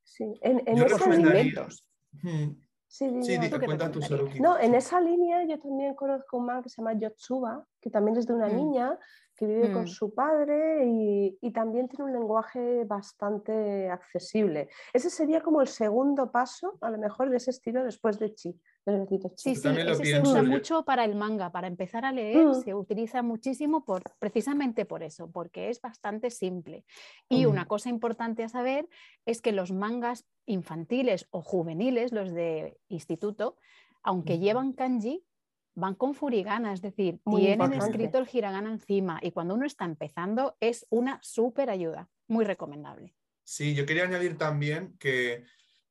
Sí, 0.04 0.24
en, 0.42 0.63
en 0.66 0.78
Yo 0.78 0.86
esa 0.86 0.98
recomendaría- 0.98 1.44
línea. 1.44 2.56
Sí, 2.91 3.07
Sí, 3.21 3.38
di- 3.38 3.38
di- 3.39 3.49
¿Tú 3.49 3.57
qué 3.57 3.65
cuenta 3.67 3.89
tu. 3.89 4.01
No, 4.41 4.59
en 4.59 4.75
esa 4.75 4.99
línea 4.99 5.45
yo 5.45 5.57
también 5.59 5.95
conozco 5.95 6.35
un 6.38 6.45
man 6.45 6.61
que 6.61 6.67
se 6.67 6.81
llama 6.81 6.91
Yotsuba, 6.99 7.65
que 7.81 7.89
también 7.89 8.18
es 8.18 8.28
de 8.28 8.33
una 8.33 8.48
Mm. 8.50 8.56
niña 8.56 9.00
que 9.36 9.48
vive 9.48 9.72
con 9.72 9.83
Mm. 9.83 9.88
su 9.88 10.13
padre 10.13 10.86
y, 10.86 11.38
y 11.42 11.51
también 11.51 11.88
tiene 11.88 12.06
un 12.06 12.13
lenguaje 12.13 12.83
bastante 12.86 13.89
accesible. 13.89 14.69
Ese 14.94 15.10
sería 15.10 15.42
como 15.42 15.62
el 15.62 15.68
segundo 15.68 16.31
paso, 16.31 16.78
a 16.81 16.89
lo 16.92 16.98
mejor, 17.00 17.30
de 17.31 17.38
ese 17.38 17.50
estilo 17.50 17.83
después 17.83 18.19
de 18.19 18.36
Chi, 18.36 18.60
gatito 18.86 19.30
Chi. 19.30 19.36
Sí, 19.38 19.50
Yo 19.56 19.62
sí, 19.62 19.63
también 19.63 19.88
lo 19.88 19.94
ese 19.94 20.06
se 20.06 20.12
pienso, 20.12 20.31
usa 20.31 20.44
mucho 20.44 20.83
para 20.86 21.06
el 21.06 21.16
manga, 21.16 21.51
para 21.51 21.68
empezar 21.68 22.06
a 22.06 22.12
leer 22.12 22.45
Mm. 22.45 22.62
se 22.62 22.74
utiliza 22.75 23.24
muchísimo 23.24 23.83
por, 23.83 24.04
precisamente 24.19 24.86
por 24.86 25.01
eso, 25.01 25.31
porque 25.31 25.69
es 25.69 25.81
bastante 25.81 26.30
simple. 26.30 26.86
Y 27.30 27.45
una 27.45 27.66
cosa 27.66 27.89
importante 27.89 28.44
a 28.44 28.50
saber 28.50 28.88
es 29.25 29.42
que 29.42 29.54
los 29.54 29.72
mangas 29.72 30.28
infantiles 30.45 31.28
o 31.31 31.42
juveniles, 31.42 32.12
los 32.12 32.31
de 32.31 32.78
instituto, 32.89 33.56
aunque 34.04 34.38
llevan 34.39 34.74
kanji, 34.74 35.25
van 35.75 35.95
con 35.95 36.13
furigana, 36.13 36.73
es 36.73 36.81
decir, 36.81 37.19
Muy 37.23 37.41
tienen 37.41 37.62
importante. 37.62 37.85
escrito 37.91 38.18
el 38.18 38.27
hiragana 38.31 38.71
encima 38.71 39.19
y 39.21 39.31
cuando 39.31 39.56
uno 39.56 39.65
está 39.65 39.85
empezando 39.85 40.57
es 40.59 40.85
una 40.89 41.19
súper 41.21 41.69
ayuda, 41.69 42.09
muy 42.27 42.45
recomendable. 42.45 43.13
Sí, 43.44 43.73
yo 43.73 43.85
quería 43.85 44.03
añadir 44.03 44.38
también 44.38 44.95
que 44.97 45.44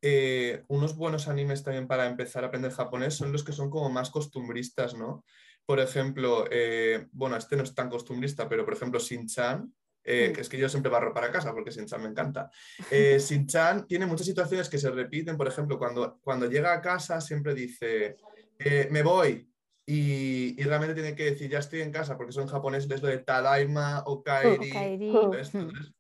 eh, 0.03 0.65
unos 0.69 0.97
buenos 0.97 1.29
animes 1.29 1.63
también 1.63 1.87
para 1.87 2.07
empezar 2.07 2.45
a 2.45 2.49
aprender 2.49 2.73
japonés 2.73 3.15
son 3.15 3.33
los 3.33 3.45
que 3.45 3.53
son 3.53 3.69
como 3.71 3.91
más 3.91 4.11
costumbristas, 4.11 4.95
¿no? 4.95 5.25
Por 5.67 5.79
ejemplo, 5.79 6.47
eh, 6.51 7.07
bueno, 7.13 7.37
este 7.37 7.57
no 7.57 7.63
es 7.63 7.75
tan 7.75 7.91
costumbrista, 7.91 8.49
pero 8.49 8.65
por 8.65 8.75
ejemplo, 8.75 8.99
Shin-chan, 8.99 9.73
eh, 10.03 10.31
Mm. 10.31 10.33
que 10.35 10.41
es 10.41 10.49
que 10.49 10.57
yo 10.59 10.69
siempre 10.69 10.91
barro 10.91 11.13
para 11.13 11.31
casa 11.31 11.53
porque 11.53 11.71
Shin-chan 11.71 12.03
me 12.03 12.09
encanta. 12.09 12.51
Eh, 12.91 13.19
Shin-chan 13.19 13.87
tiene 13.87 14.07
muchas 14.07 14.27
situaciones 14.27 14.69
que 14.71 14.79
se 14.79 14.91
repiten, 14.91 15.37
por 15.37 15.47
ejemplo, 15.47 15.79
cuando, 15.79 16.19
cuando 16.23 16.47
llega 16.49 16.73
a 16.73 16.81
casa 16.81 17.21
siempre 17.21 17.55
dice, 17.55 18.17
eh, 18.59 18.89
me 18.91 19.03
voy. 19.03 19.50
Y, 19.93 20.55
y 20.57 20.63
realmente 20.63 20.95
tiene 20.95 21.17
que 21.17 21.25
decir, 21.25 21.51
ya 21.51 21.59
estoy 21.59 21.81
en 21.81 21.91
casa, 21.91 22.17
porque 22.17 22.31
son 22.31 22.47
japoneses 22.47 22.89
es 22.89 23.03
lo 23.03 23.09
de 23.09 23.19
Tadaima 23.19 24.05
o 24.07 24.23
Kairi. 24.23 24.71
Kairi, 24.71 25.11
Oh, 25.13 25.35
esto, 25.35 25.59
entonces, 25.59 25.93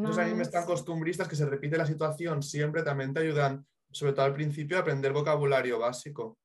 los 0.00 0.16
animes 0.16 0.50
tan 0.50 0.64
costumbristas 0.64 1.28
que 1.28 1.36
se 1.36 1.44
repite 1.44 1.76
la 1.76 1.84
situación 1.84 2.42
siempre 2.42 2.82
también 2.82 3.12
te 3.12 3.20
ayudan, 3.20 3.66
sobre 3.90 4.14
todo 4.14 4.24
al 4.24 4.32
principio, 4.32 4.78
a 4.78 4.80
aprender 4.80 5.12
vocabulario 5.12 5.78
básico. 5.78 6.38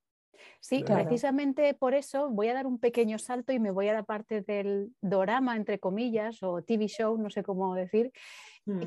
Sí, 0.60 0.84
Claro. 0.84 1.06
precisamente 1.06 1.74
por 1.76 1.94
eso 1.94 2.30
voy 2.30 2.50
a 2.50 2.54
dar 2.54 2.68
un 2.68 2.78
pequeño 2.78 3.20
salto 3.20 3.54
y 3.54 3.60
me 3.60 3.72
voy 3.72 3.88
a 3.88 3.94
la 3.94 4.04
parte 4.04 4.42
del 4.42 4.94
dorama, 5.00 5.56
entre 5.56 5.80
comillas, 5.80 6.44
o 6.44 6.62
TV 6.62 6.88
show, 6.88 7.18
no 7.18 7.30
sé 7.30 7.42
cómo 7.42 7.74
decir, 7.74 8.12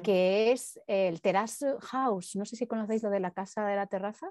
que 0.02 0.52
es 0.52 0.80
el 0.86 1.20
Terrace 1.20 1.76
House. 1.80 2.36
No 2.36 2.44
sé 2.44 2.56
si 2.56 2.66
conocéis 2.66 3.02
lo 3.02 3.10
de 3.10 3.20
la 3.20 3.30
casa 3.30 3.64
de 3.64 3.76
la 3.76 3.86
terraza. 3.86 4.28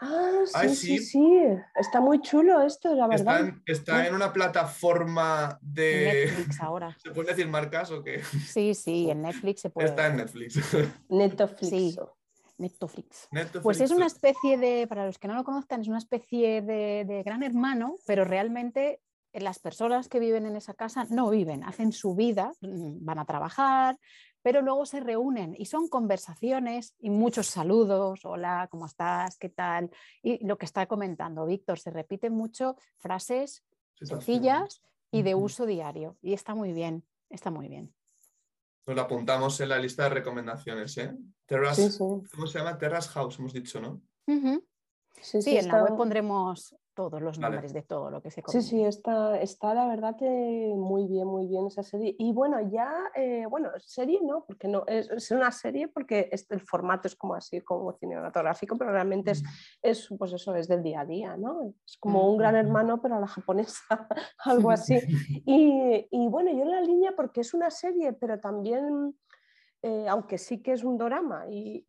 Ah, 0.00 0.40
sí, 0.46 0.52
Ay, 0.54 0.68
sí, 0.70 0.98
sí. 0.98 1.04
sí. 1.04 1.42
Está 1.74 2.00
muy 2.00 2.20
chulo 2.20 2.62
esto, 2.62 2.94
la 2.94 3.06
Está, 3.14 3.32
verdad. 3.32 3.48
en, 3.48 3.62
está 3.66 4.06
en 4.06 4.14
una 4.14 4.32
plataforma 4.32 5.58
de... 5.60 6.26
Netflix 6.26 6.60
ahora. 6.60 6.96
¿Se 7.02 7.10
pueden 7.10 7.28
decir 7.28 7.48
marcas 7.48 7.90
o 7.90 8.02
qué? 8.02 8.22
Sí, 8.24 8.74
sí, 8.74 9.10
en 9.10 9.22
Netflix 9.22 9.60
se 9.60 9.70
puede. 9.70 9.88
Está 9.88 10.06
en 10.06 10.16
Netflix. 10.16 10.56
Netflix. 11.08 11.68
Sí. 11.68 11.96
Netflix. 12.58 13.28
Netflix. 13.30 13.62
Pues 13.62 13.80
es 13.80 13.90
una 13.90 14.06
especie 14.06 14.56
de, 14.56 14.86
para 14.86 15.04
los 15.04 15.18
que 15.18 15.28
no 15.28 15.34
lo 15.34 15.44
conozcan, 15.44 15.82
es 15.82 15.88
una 15.88 15.98
especie 15.98 16.62
de, 16.62 17.04
de 17.06 17.22
gran 17.22 17.42
hermano, 17.42 17.96
pero 18.06 18.24
realmente 18.24 19.00
las 19.34 19.58
personas 19.58 20.08
que 20.08 20.18
viven 20.18 20.46
en 20.46 20.56
esa 20.56 20.74
casa 20.74 21.06
no 21.10 21.28
viven, 21.30 21.64
hacen 21.64 21.92
su 21.92 22.14
vida, 22.14 22.52
mm, 22.60 23.04
van 23.04 23.18
a 23.18 23.26
trabajar, 23.26 23.98
pero 24.46 24.62
luego 24.62 24.86
se 24.86 25.00
reúnen 25.00 25.56
y 25.58 25.64
son 25.64 25.88
conversaciones 25.88 26.94
y 27.00 27.10
muchos 27.10 27.48
saludos, 27.48 28.20
hola, 28.22 28.68
¿cómo 28.70 28.86
estás? 28.86 29.36
¿Qué 29.38 29.48
tal? 29.48 29.90
Y 30.22 30.46
lo 30.46 30.56
que 30.56 30.66
está 30.66 30.86
comentando 30.86 31.46
Víctor, 31.46 31.80
se 31.80 31.90
repiten 31.90 32.32
mucho 32.32 32.76
frases 32.96 33.64
sencillas 34.00 34.82
y 35.10 35.22
de 35.22 35.34
uso 35.34 35.66
diario 35.66 36.16
y 36.22 36.32
está 36.32 36.54
muy 36.54 36.72
bien, 36.72 37.04
está 37.28 37.50
muy 37.50 37.66
bien. 37.66 37.92
Nos 38.86 38.94
lo 38.94 39.02
apuntamos 39.02 39.58
en 39.58 39.68
la 39.68 39.80
lista 39.80 40.04
de 40.04 40.10
recomendaciones, 40.10 40.96
¿eh? 40.98 41.12
Terrace, 41.44 41.90
Sí, 41.90 41.98
sí. 41.98 42.04
¿Cómo 42.32 42.46
se 42.46 42.60
llama? 42.60 42.78
Terrace 42.78 43.08
House, 43.08 43.40
hemos 43.40 43.52
dicho, 43.52 43.80
¿no? 43.80 44.00
Sí, 44.28 44.60
Sí, 45.22 45.42
sí, 45.42 45.56
en 45.56 45.66
la 45.66 45.82
web 45.82 45.96
pondremos 45.96 46.72
todos 46.96 47.20
los 47.22 47.38
Vale. 47.38 47.52
nombres 47.54 47.72
de 47.72 47.82
todo 47.82 48.10
lo 48.10 48.20
que 48.22 48.30
se 48.32 48.40
Sí, 48.40 48.42
comente. 48.42 48.66
sí, 48.68 48.82
está, 48.84 49.38
está 49.40 49.74
la 49.74 49.86
verdad 49.86 50.16
que 50.16 50.72
muy 50.74 51.06
bien, 51.06 51.28
muy 51.28 51.46
bien 51.46 51.66
esa 51.66 51.82
serie. 51.84 52.16
Y 52.18 52.32
bueno, 52.32 52.58
ya, 52.70 52.90
eh, 53.14 53.44
bueno, 53.48 53.70
serie 53.78 54.18
no, 54.22 54.44
porque 54.46 54.66
no, 54.66 54.82
es, 54.88 55.08
es 55.10 55.30
una 55.30 55.52
serie 55.52 55.86
porque 55.88 56.28
es- 56.32 56.50
el 56.50 56.60
formato 56.60 57.06
es 57.06 57.14
como 57.14 57.34
así, 57.34 57.60
como 57.60 57.92
cinematográfico, 57.92 58.76
pero 58.76 58.90
realmente 58.90 59.32
es, 59.32 59.44
es, 59.82 60.08
pues 60.18 60.32
eso, 60.32 60.56
es 60.56 60.66
del 60.66 60.82
día 60.82 61.00
a 61.02 61.04
día, 61.04 61.36
¿no? 61.36 61.74
Es 61.86 61.96
como 61.98 62.28
un 62.28 62.38
gran 62.38 62.54
Ujú. 62.56 62.64
hermano, 62.66 63.00
pero 63.02 63.16
a 63.16 63.20
la 63.20 63.26
japonesa, 63.28 63.84
algo 64.44 64.70
así. 64.70 64.98
Y, 65.48 66.08
y 66.10 66.28
bueno, 66.28 66.50
yo 66.50 66.62
en 66.62 66.70
la 66.72 66.80
línea, 66.80 67.12
porque 67.14 67.42
es 67.42 67.54
una 67.54 67.70
serie, 67.70 68.12
pero 68.14 68.40
también 68.40 69.14
eh, 69.88 70.08
aunque 70.08 70.36
sí 70.36 70.60
que 70.64 70.72
es 70.72 70.82
un 70.82 70.98
drama 70.98 71.44
y, 71.48 71.84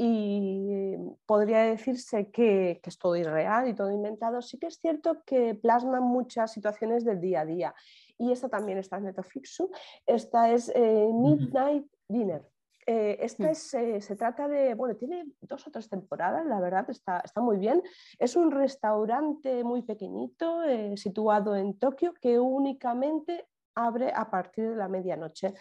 podría 1.25 1.63
decirse 1.63 2.29
que, 2.29 2.79
es 2.83 2.99
todo 2.99 3.15
irreal 3.15 3.67
y 3.67 3.73
todo 3.73 3.91
inventado, 3.91 4.39
sí 4.43 4.59
que 4.59 4.67
es 4.67 4.77
cierto 4.77 5.23
que 5.25 5.55
plasma 5.55 5.99
muchas 5.99 6.51
situaciones 6.51 7.03
del 7.05 7.19
día 7.19 7.41
a 7.41 7.45
día. 7.45 7.75
Y 8.19 8.31
esta 8.31 8.49
también 8.49 8.77
está 8.77 8.97
en 8.97 9.05
Netflix. 9.05 9.63
Esta 10.05 10.51
es 10.51 10.71
eh, 10.75 11.09
Midnight 11.11 11.87
Dinner. 12.07 12.47
Eh, 12.85 13.17
esta 13.19 13.47
mm. 13.47 13.49
es, 13.49 13.61
se 14.05 14.15
trata 14.15 14.47
de, 14.47 14.75
bueno, 14.75 14.95
tiene 14.95 15.25
dos 15.41 15.65
o 15.65 15.71
tres 15.71 15.89
temporadas, 15.89 16.45
la 16.45 16.59
verdad 16.59 16.87
está, 16.91 17.21
está 17.21 17.41
muy 17.41 17.57
bien. 17.57 17.81
Es 18.19 18.35
un 18.35 18.51
restaurante 18.51 19.63
muy 19.63 19.81
pequeñito 19.81 20.61
situado 20.95 21.55
en 21.55 21.79
Tokio 21.79 22.13
que 22.13 22.37
únicamente 22.37 23.47
abre 23.73 24.13
a 24.13 24.29
partir 24.29 24.69
de 24.69 24.75
la 24.75 24.87
medianoche. 24.87 25.55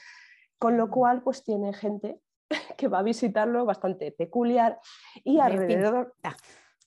Con 0.59 0.77
lo 0.79 0.91
cual, 0.91 1.23
pues 1.23 1.43
tiene 1.43 1.73
gente 1.75 2.21
que 2.77 2.89
va 2.89 3.01
a 3.01 3.03
visitarlo 3.03 3.65
bastante 3.65 4.13
peculiar 4.13 4.79
y 5.25 5.39
alrededor... 5.39 6.15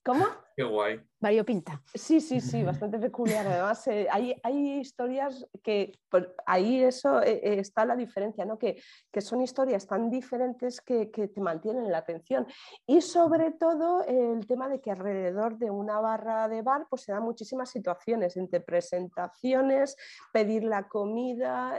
¿Cómo? 0.04 0.26
Qué 0.56 0.64
guay. 0.64 1.00
Pinta. 1.46 1.82
Sí, 1.94 2.22
sí, 2.22 2.40
sí, 2.40 2.64
bastante 2.64 2.98
peculiar. 3.00 3.46
Además, 3.48 3.86
eh, 3.88 4.08
hay, 4.12 4.80
historias 4.80 5.46
que 5.62 6.00
pues, 6.10 6.26
ahí 6.46 6.84
eso 6.84 7.22
eh, 7.22 7.42
eh, 7.44 7.60
está 7.60 7.86
la 7.86 7.96
diferencia, 7.96 8.46
¿no? 8.46 8.58
Que, 8.58 8.82
son 9.20 9.42
historias 9.42 9.86
tan 9.86 10.10
diferentes 10.10 10.82
que, 10.82 11.08
te 11.08 11.42
mantienen 11.42 11.92
la 11.92 12.00
atención. 12.00 12.48
Y 12.88 13.02
sobre 13.02 13.52
todo 13.52 14.04
el 14.04 14.48
tema 14.48 14.70
de 14.70 14.80
que 14.80 14.92
alrededor 14.92 15.58
de 15.58 15.70
una 15.70 16.00
barra 16.00 16.48
de 16.48 16.62
bar 16.62 16.88
pues 16.90 17.04
se 17.04 17.12
dan 17.12 17.24
muchísimas 17.24 17.70
situaciones 17.70 18.38
entre 18.38 18.62
presentaciones, 18.62 19.98
pedir 20.32 20.64
la 20.64 20.88
comida 20.88 21.78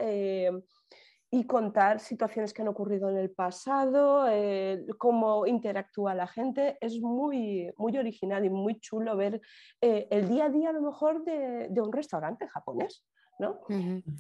y 1.33 1.45
contar 1.45 2.01
situaciones 2.01 2.53
que 2.53 2.63
han 2.63 2.69
ocurrido 2.69 3.09
en 3.09 3.17
el 3.17 3.31
pasado, 3.31 4.27
eh, 4.29 4.85
cómo 4.99 5.47
interactúa 5.47 6.15
la 6.15 6.27
gente. 6.27 6.77
Es 6.81 7.01
muy, 7.01 7.73
muy 7.77 7.97
original 7.97 8.45
y 8.45 8.51
muy 8.51 8.81
chulo 8.81 9.17
ver 9.17 9.41
eh, 9.81 10.09
el 10.11 10.29
día 10.29 10.47
a 10.47 10.51
día 10.51 10.71
a 10.71 10.73
lo 10.73 10.83
mejor 10.83 11.25
de, 11.25 11.71
un 11.81 11.93
restaurante 11.93 12.49
japonés. 12.49 13.05
¿no? 13.39 13.61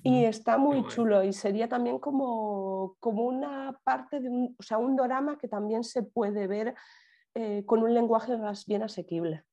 Y 0.02 0.24
está 0.24 0.56
muy 0.56 0.86
chulo 0.86 1.22
y 1.22 1.34
sería 1.34 1.68
también 1.68 1.98
como, 1.98 2.96
como 3.00 3.24
una 3.24 3.78
parte 3.84 4.18
de 4.18 4.30
un, 4.30 4.56
o 4.58 4.62
sea, 4.62 4.78
un 4.78 4.96
drama 4.96 5.36
que 5.36 5.46
también 5.46 5.84
se 5.84 6.02
puede 6.02 6.46
ver 6.46 6.74
eh, 7.34 7.62
con 7.66 7.82
un 7.82 7.92
lenguaje 7.92 8.38
más 8.38 8.64
bien 8.64 8.82
asequible 8.82 9.44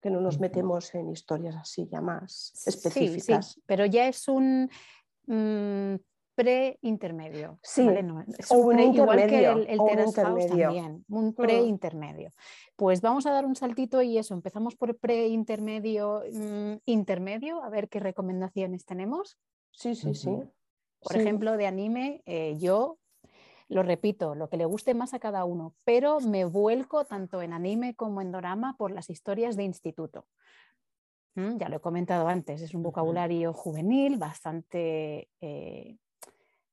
que 0.00 0.10
no 0.10 0.20
nos 0.20 0.40
metemos 0.40 0.92
en 0.96 1.10
historias 1.12 1.54
así 1.54 1.86
ya 1.86 2.00
más 2.00 2.52
específicas. 2.66 3.52
Sí, 3.52 3.62
pero 3.64 3.86
ya 3.86 4.08
es 4.08 4.26
un 4.26 4.68
mm, 5.28 5.94
pre-intermedio. 6.34 7.58
Sí, 7.62 7.82
un 8.50 8.80
igual 8.80 9.26
que 9.26 9.46
el, 9.46 9.66
el 9.68 10.14
también, 10.14 11.04
un 11.08 11.28
mm. 11.28 11.34
pre-intermedio. 11.34 12.30
Pues 12.76 13.00
vamos 13.00 13.26
a 13.26 13.32
dar 13.32 13.44
un 13.44 13.56
saltito 13.56 14.02
y 14.02 14.18
eso, 14.18 14.34
empezamos 14.34 14.74
por 14.76 14.96
pre-intermedio, 14.98 16.22
mm, 16.32 16.74
intermedio, 16.86 17.62
a 17.62 17.70
ver 17.70 17.88
qué 17.88 18.00
recomendaciones 18.00 18.84
tenemos. 18.84 19.38
Sí, 19.72 19.94
sí, 19.94 20.14
sí. 20.14 20.30
Por 21.00 21.16
ejemplo, 21.16 21.56
de 21.56 21.66
anime, 21.66 22.22
eh, 22.26 22.56
yo 22.58 22.98
lo 23.68 23.82
repito, 23.82 24.34
lo 24.34 24.48
que 24.48 24.56
le 24.56 24.66
guste 24.66 24.94
más 24.94 25.14
a 25.14 25.18
cada 25.18 25.44
uno, 25.44 25.74
pero 25.84 26.20
me 26.20 26.44
vuelco 26.44 27.04
tanto 27.04 27.42
en 27.42 27.52
anime 27.52 27.94
como 27.94 28.20
en 28.20 28.30
dorama 28.30 28.76
por 28.76 28.90
las 28.90 29.10
historias 29.10 29.56
de 29.56 29.64
instituto. 29.64 30.26
Mm, 31.34 31.56
ya 31.56 31.68
lo 31.68 31.76
he 31.76 31.80
comentado 31.80 32.28
antes, 32.28 32.60
es 32.60 32.74
un 32.74 32.82
vocabulario 32.82 33.52
juvenil, 33.54 34.18
bastante 34.18 35.30
eh, 35.40 35.96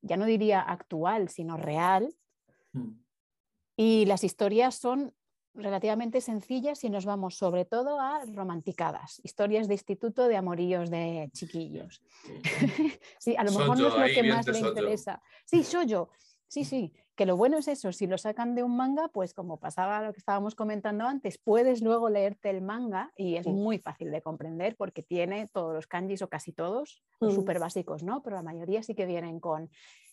ya 0.01 0.17
no 0.17 0.25
diría 0.25 0.61
actual, 0.61 1.29
sino 1.29 1.57
real. 1.57 2.15
Mm. 2.73 2.91
Y 3.75 4.05
las 4.05 4.23
historias 4.23 4.75
son 4.75 5.13
relativamente 5.53 6.21
sencillas 6.21 6.83
y 6.83 6.89
nos 6.89 7.05
vamos 7.05 7.35
sobre 7.35 7.65
todo 7.65 7.99
a 7.99 8.23
romanticadas, 8.25 9.19
historias 9.23 9.67
de 9.67 9.73
instituto 9.75 10.27
de 10.27 10.37
amoríos 10.37 10.89
de 10.89 11.29
chiquillos. 11.33 12.01
sí, 13.19 13.35
a 13.37 13.43
lo 13.43 13.51
mejor 13.51 13.79
no 13.79 13.87
es 13.87 13.97
lo 13.97 14.21
que 14.21 14.23
más 14.23 14.47
le 14.47 14.59
interesa. 14.59 15.21
Sí, 15.45 15.63
soy 15.63 15.87
yo. 15.87 16.09
Sí, 16.47 16.65
sí, 16.65 16.93
que 17.19 17.25
lo 17.25 17.35
bueno 17.35 17.57
es 17.57 17.67
eso, 17.67 17.91
si 17.91 18.07
lo 18.07 18.17
sacan 18.17 18.55
de 18.55 18.63
un 18.63 18.77
manga, 18.77 19.09
pues 19.09 19.33
como 19.33 19.59
pasaba 19.59 20.01
lo 20.01 20.13
que 20.13 20.19
estábamos 20.19 20.55
comentando 20.55 21.03
antes, 21.03 21.37
puedes 21.37 21.81
luego 21.81 22.09
leerte 22.09 22.49
el 22.49 22.61
manga 22.61 23.11
y 23.17 23.35
es 23.35 23.45
muy 23.45 23.77
fácil 23.77 24.09
de 24.09 24.21
comprender 24.21 24.77
porque 24.77 25.03
tiene 25.03 25.49
todos 25.49 25.73
los 25.73 25.85
kanjis 25.85 26.21
o 26.21 26.29
casi 26.29 26.53
todos, 26.53 27.03
los 27.19 27.33
súper 27.33 27.59
básicos, 27.59 28.03
¿no? 28.03 28.23
Pero 28.23 28.37
la 28.37 28.41
mayoría 28.41 28.83
sí 28.83 28.95
que 28.95 29.05
vienen 29.05 29.41
con 29.41 29.69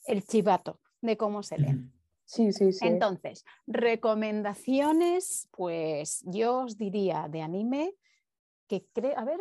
el 0.09 0.25
chivato 0.25 0.81
de 1.01 1.17
cómo 1.17 1.45
se 1.45 1.59
leen. 1.59 1.93
Sí, 2.25 2.51
sí, 2.51 2.73
sí. 2.73 2.85
Entonces, 2.85 3.45
recomendaciones, 3.69 5.49
pues 5.53 6.25
yo 6.25 6.63
os 6.63 6.77
diría 6.77 7.29
de 7.29 7.41
anime 7.41 7.95
que 8.67 8.85
creo, 8.93 9.17
a 9.17 9.25
ver, 9.25 9.39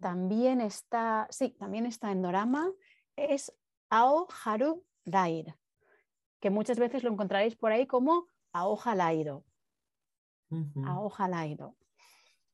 también 0.00 0.62
está, 0.62 1.26
sí, 1.28 1.50
también 1.50 1.84
está 1.84 2.12
en 2.12 2.22
Dorama, 2.22 2.72
es 3.14 3.52
Ao 3.90 4.26
Haru 4.42 4.86
Dair 5.04 5.54
que 6.40 6.50
muchas 6.50 6.78
veces 6.78 7.02
lo 7.02 7.10
encontraréis 7.10 7.56
por 7.56 7.72
ahí 7.72 7.86
como 7.86 8.26
a 8.52 8.66
hoja 8.66 8.94
lairo. 8.94 9.44
A 10.84 11.00
hoja 11.00 11.28
lairo. 11.28 11.76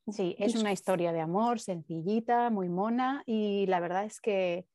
Sí, 0.09 0.35
es 0.37 0.55
una 0.55 0.71
historia 0.71 1.11
de 1.11 1.21
amor 1.21 1.59
sencillita, 1.59 2.49
muy 2.49 2.69
mona 2.69 3.23
y 3.25 3.65
la 3.67 3.79
verdad 3.79 4.05
es 4.05 4.21
que 4.21 4.67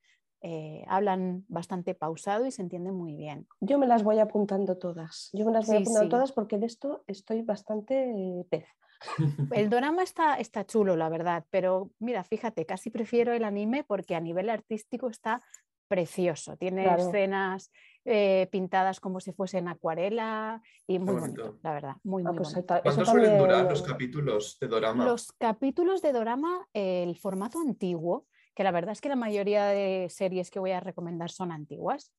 eh, 0.42 0.84
hablan 0.88 1.44
bastante 1.48 1.94
pausado 1.94 2.46
y 2.46 2.50
se 2.50 2.62
entienden 2.62 2.94
muy 2.94 3.14
bien. 3.14 3.46
Yo 3.60 3.78
me 3.78 3.86
las 3.86 4.02
voy 4.02 4.18
apuntando 4.18 4.78
todas. 4.78 5.30
Yo 5.32 5.44
me 5.44 5.52
las 5.52 5.66
voy 5.66 5.76
apuntando 5.76 6.08
todas 6.08 6.32
porque 6.32 6.58
de 6.58 6.66
esto 6.66 7.04
estoy 7.06 7.42
bastante 7.42 8.12
pez. 8.50 8.66
El 9.52 9.70
drama 9.70 10.02
está, 10.02 10.34
está 10.34 10.64
chulo, 10.64 10.96
la 10.96 11.08
verdad, 11.08 11.44
pero 11.50 11.90
mira, 11.98 12.24
fíjate, 12.24 12.66
casi 12.66 12.90
prefiero 12.90 13.32
el 13.32 13.44
anime 13.44 13.84
porque 13.84 14.14
a 14.14 14.20
nivel 14.20 14.50
artístico 14.50 15.08
está 15.08 15.40
precioso. 15.88 16.56
Tiene 16.56 16.86
escenas 16.94 17.70
eh, 18.04 18.49
pintadas 18.50 18.99
como 18.99 19.21
si 19.21 19.33
fuesen 19.33 19.69
acuarela 19.69 20.62
y 20.87 20.99
muy 20.99 21.14
bonito. 21.14 21.59
la 21.62 21.73
verdad, 21.73 21.97
muy, 22.02 22.23
ah, 22.26 22.33
pues 22.35 22.54
¿Cuánto 22.83 23.04
suelen 23.04 23.38
durar 23.38 23.69
los 23.69 23.83
capítulos 23.83 24.59
de 24.59 24.69
Dorama? 24.69 25.04
Los 25.04 25.33
capítulos 25.33 26.00
de 26.00 26.12
Dorama, 26.12 26.66
el 26.73 27.16
formato 27.16 27.61
antiguo, 27.61 28.26
que 28.54 28.64
la 28.64 28.71
verdad 28.71 28.92
es 28.92 29.00
que 29.00 29.11
la 29.11 29.16
mayoría 29.16 29.66
de 29.66 30.09
series 30.09 30.50
que 30.50 30.59
voy 30.59 30.71
a 30.71 30.80
recomendar 30.80 31.30
son 31.30 31.52
antiguas, 31.52 32.12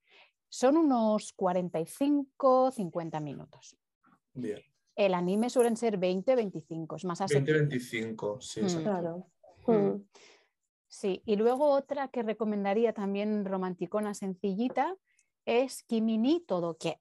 son 0.50 0.78
unos 0.78 1.34
45, 1.34 2.72
50 2.72 3.20
minutos. 3.20 3.78
Bien. 4.34 4.60
El 4.96 5.14
anime 5.14 5.50
suelen 5.50 5.78
ser 5.78 5.98
20, 5.98 6.36
25, 6.36 6.96
es 6.98 7.06
más 7.06 7.20
20, 7.28 7.54
25, 7.54 8.42
sí, 8.42 8.62
mm. 8.62 8.84
Claro. 8.84 9.28
Mm. 9.66 9.74
Mm. 9.74 10.06
Sí, 10.88 11.22
y 11.26 11.38
luego 11.38 11.70
otra 11.70 12.10
que 12.10 12.22
recomendaría 12.22 12.94
también 12.94 13.46
romanticona 13.46 14.14
sencillita 14.14 14.96
es 15.46 15.84
Kimini 15.84 16.42
todo 16.42 16.78
que. 16.78 17.00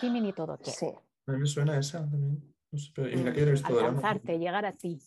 Kimini 0.00 0.32
todo 0.32 0.58
que. 0.58 0.70
Sí. 0.70 0.86
A 1.26 1.32
mí 1.32 1.38
me 1.38 1.46
suena 1.46 1.78
esa 1.78 2.00
también. 2.00 2.54
No 2.70 2.78
sé, 2.78 2.90
pero, 2.94 3.08
mm, 3.08 3.64
alcanzarte, 3.64 4.38
llegar 4.38 4.66
a 4.66 4.72
ti. 4.72 5.00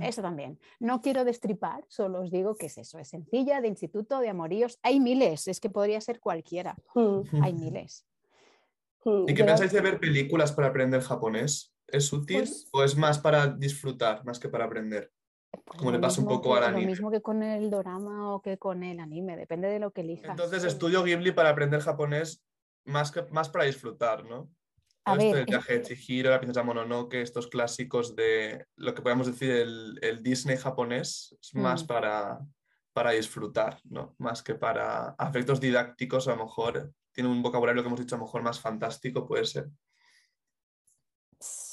Eso 0.00 0.22
también. 0.22 0.60
No 0.78 1.00
quiero 1.00 1.24
destripar, 1.24 1.84
solo 1.88 2.20
os 2.20 2.30
digo 2.30 2.54
que 2.54 2.66
es 2.66 2.78
eso. 2.78 2.98
Es 3.00 3.08
sencilla, 3.08 3.60
de 3.60 3.66
instituto, 3.66 4.20
de 4.20 4.28
amoríos. 4.28 4.78
Hay 4.82 5.00
miles, 5.00 5.48
es 5.48 5.58
que 5.58 5.70
podría 5.70 6.00
ser 6.00 6.20
cualquiera. 6.20 6.76
Hay 7.42 7.52
miles. 7.54 8.06
¿Y 9.26 9.34
qué 9.34 9.44
pensáis 9.44 9.72
de 9.72 9.80
ver 9.80 9.98
películas 9.98 10.52
para 10.52 10.68
aprender 10.68 11.00
japonés? 11.00 11.74
¿Es 11.86 12.12
útil 12.12 12.40
pues 12.40 12.68
o 12.72 12.84
es 12.84 12.96
más 12.96 13.18
para 13.18 13.46
disfrutar, 13.48 14.24
más 14.24 14.38
que 14.38 14.48
para 14.48 14.66
aprender? 14.66 15.10
Pues 15.50 15.78
Como 15.78 15.92
le 15.92 15.98
pasa 15.98 16.20
un 16.20 16.28
poco 16.28 16.54
al 16.54 16.64
anime. 16.64 16.82
Lo 16.82 16.88
mismo 16.88 17.10
que 17.10 17.20
con 17.22 17.42
el 17.42 17.70
dorama 17.70 18.34
o 18.34 18.42
que 18.42 18.58
con 18.58 18.82
el 18.82 19.00
anime, 19.00 19.36
depende 19.36 19.68
de 19.68 19.78
lo 19.78 19.90
que 19.92 20.02
elijas. 20.02 20.30
Entonces, 20.30 20.64
estudio 20.64 21.02
Ghibli 21.02 21.32
para 21.32 21.50
aprender 21.50 21.80
japonés 21.80 22.44
más, 22.84 23.10
que, 23.10 23.22
más 23.30 23.48
para 23.48 23.64
disfrutar, 23.64 24.24
¿no? 24.24 24.50
A 25.04 25.14
ver, 25.14 25.38
el 25.38 25.46
viaje 25.46 25.78
de 25.78 25.82
Chihiro, 25.82 26.30
la 26.30 26.38
princesa 26.38 26.62
Mononoke, 26.62 27.14
estos 27.14 27.46
clásicos 27.46 28.14
de 28.14 28.66
lo 28.76 28.94
que 28.94 29.00
podemos 29.00 29.26
decir 29.26 29.50
el, 29.50 29.98
el 30.02 30.22
Disney 30.22 30.58
japonés, 30.58 31.34
es 31.40 31.54
más 31.54 31.84
mm. 31.84 31.86
para, 31.86 32.38
para 32.92 33.12
disfrutar, 33.12 33.80
¿no? 33.84 34.14
Más 34.18 34.42
que 34.42 34.54
para 34.54 35.16
efectos 35.18 35.60
didácticos, 35.60 36.28
a 36.28 36.34
lo 36.34 36.44
mejor 36.44 36.92
tiene 37.12 37.30
un 37.30 37.42
vocabulario 37.42 37.82
que 37.82 37.86
hemos 37.86 38.00
dicho 38.00 38.16
a 38.16 38.18
lo 38.18 38.24
mejor 38.24 38.42
más 38.42 38.60
fantástico, 38.60 39.26
puede 39.26 39.46
ser. 39.46 39.68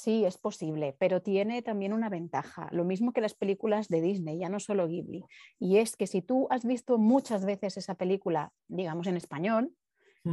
Sí, 0.06 0.24
es 0.24 0.38
posible, 0.38 0.94
pero 1.00 1.20
tiene 1.20 1.62
también 1.62 1.92
una 1.92 2.08
ventaja, 2.08 2.68
lo 2.70 2.84
mismo 2.84 3.12
que 3.12 3.20
las 3.20 3.34
películas 3.34 3.88
de 3.88 4.00
Disney, 4.00 4.38
ya 4.38 4.48
no 4.48 4.60
solo 4.60 4.86
Ghibli, 4.86 5.24
y 5.58 5.78
es 5.78 5.96
que 5.96 6.06
si 6.06 6.22
tú 6.22 6.46
has 6.48 6.64
visto 6.64 6.96
muchas 6.96 7.44
veces 7.44 7.76
esa 7.76 7.96
película, 7.96 8.52
digamos 8.68 9.08
en 9.08 9.16
español, 9.16 9.74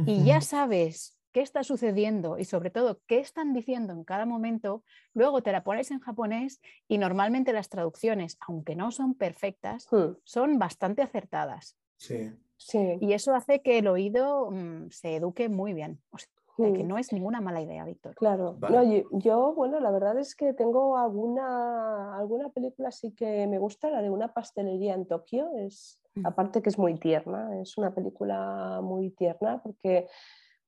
y 0.06 0.22
ya 0.22 0.40
sabes 0.42 1.18
qué 1.32 1.40
está 1.40 1.64
sucediendo 1.64 2.38
y 2.38 2.44
sobre 2.44 2.70
todo 2.70 3.00
qué 3.08 3.18
están 3.18 3.52
diciendo 3.52 3.92
en 3.92 4.04
cada 4.04 4.26
momento, 4.26 4.84
luego 5.12 5.42
te 5.42 5.50
la 5.50 5.64
pones 5.64 5.90
en 5.90 5.98
japonés 5.98 6.60
y 6.86 6.98
normalmente 6.98 7.52
las 7.52 7.68
traducciones, 7.68 8.38
aunque 8.46 8.76
no 8.76 8.92
son 8.92 9.14
perfectas, 9.14 9.88
hmm. 9.90 10.18
son 10.22 10.56
bastante 10.60 11.02
acertadas. 11.02 11.76
Sí. 11.96 12.30
sí. 12.56 12.96
Y 13.00 13.12
eso 13.12 13.34
hace 13.34 13.60
que 13.60 13.78
el 13.78 13.88
oído 13.88 14.52
mm, 14.52 14.90
se 14.90 15.16
eduque 15.16 15.48
muy 15.48 15.72
bien. 15.72 16.00
Que 16.56 16.84
no 16.84 16.98
es 16.98 17.12
ninguna 17.12 17.40
mala 17.40 17.60
idea, 17.60 17.84
Víctor. 17.84 18.14
Claro, 18.14 18.56
yo, 19.12 19.54
bueno, 19.54 19.80
la 19.80 19.90
verdad 19.90 20.18
es 20.18 20.34
que 20.34 20.52
tengo 20.52 20.96
alguna, 20.96 22.16
alguna 22.16 22.48
película 22.50 22.90
sí 22.90 23.12
que 23.12 23.46
me 23.46 23.58
gusta, 23.58 23.90
la 23.90 24.02
de 24.02 24.10
una 24.10 24.32
pastelería 24.32 24.94
en 24.94 25.06
Tokio, 25.06 25.50
es, 25.56 26.00
mm. 26.14 26.26
aparte 26.26 26.62
que 26.62 26.68
es 26.68 26.78
muy 26.78 26.94
tierna, 26.98 27.60
es 27.60 27.76
una 27.76 27.94
película 27.94 28.80
muy 28.82 29.10
tierna 29.10 29.60
porque 29.62 30.06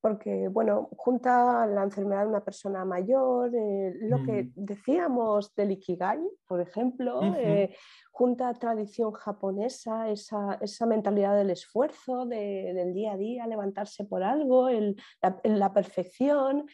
porque, 0.01 0.47
bueno, 0.47 0.89
junta 0.95 1.65
la 1.65 1.83
enfermedad 1.83 2.23
de 2.23 2.29
una 2.29 2.43
persona 2.43 2.85
mayor, 2.85 3.51
eh, 3.55 3.93
lo 4.01 4.23
que 4.23 4.43
mm. 4.43 4.51
decíamos 4.55 5.53
del 5.55 5.71
Ikigai, 5.71 6.19
por 6.47 6.61
ejemplo, 6.61 7.21
eh, 7.35 7.75
junta 8.11 8.53
tradición 8.53 9.11
japonesa, 9.11 10.09
esa, 10.09 10.57
esa, 10.61 10.85
mentalidad 10.85 11.35
del 11.35 11.49
esfuerzo, 11.49 12.25
del 12.25 12.93
día 12.93 13.13
a 13.13 13.17
día, 13.17 13.47
levantarse 13.47 14.05
por 14.05 14.23
algo, 14.23 14.69
el, 14.69 14.95
la, 15.43 15.73
perfección 15.73 16.67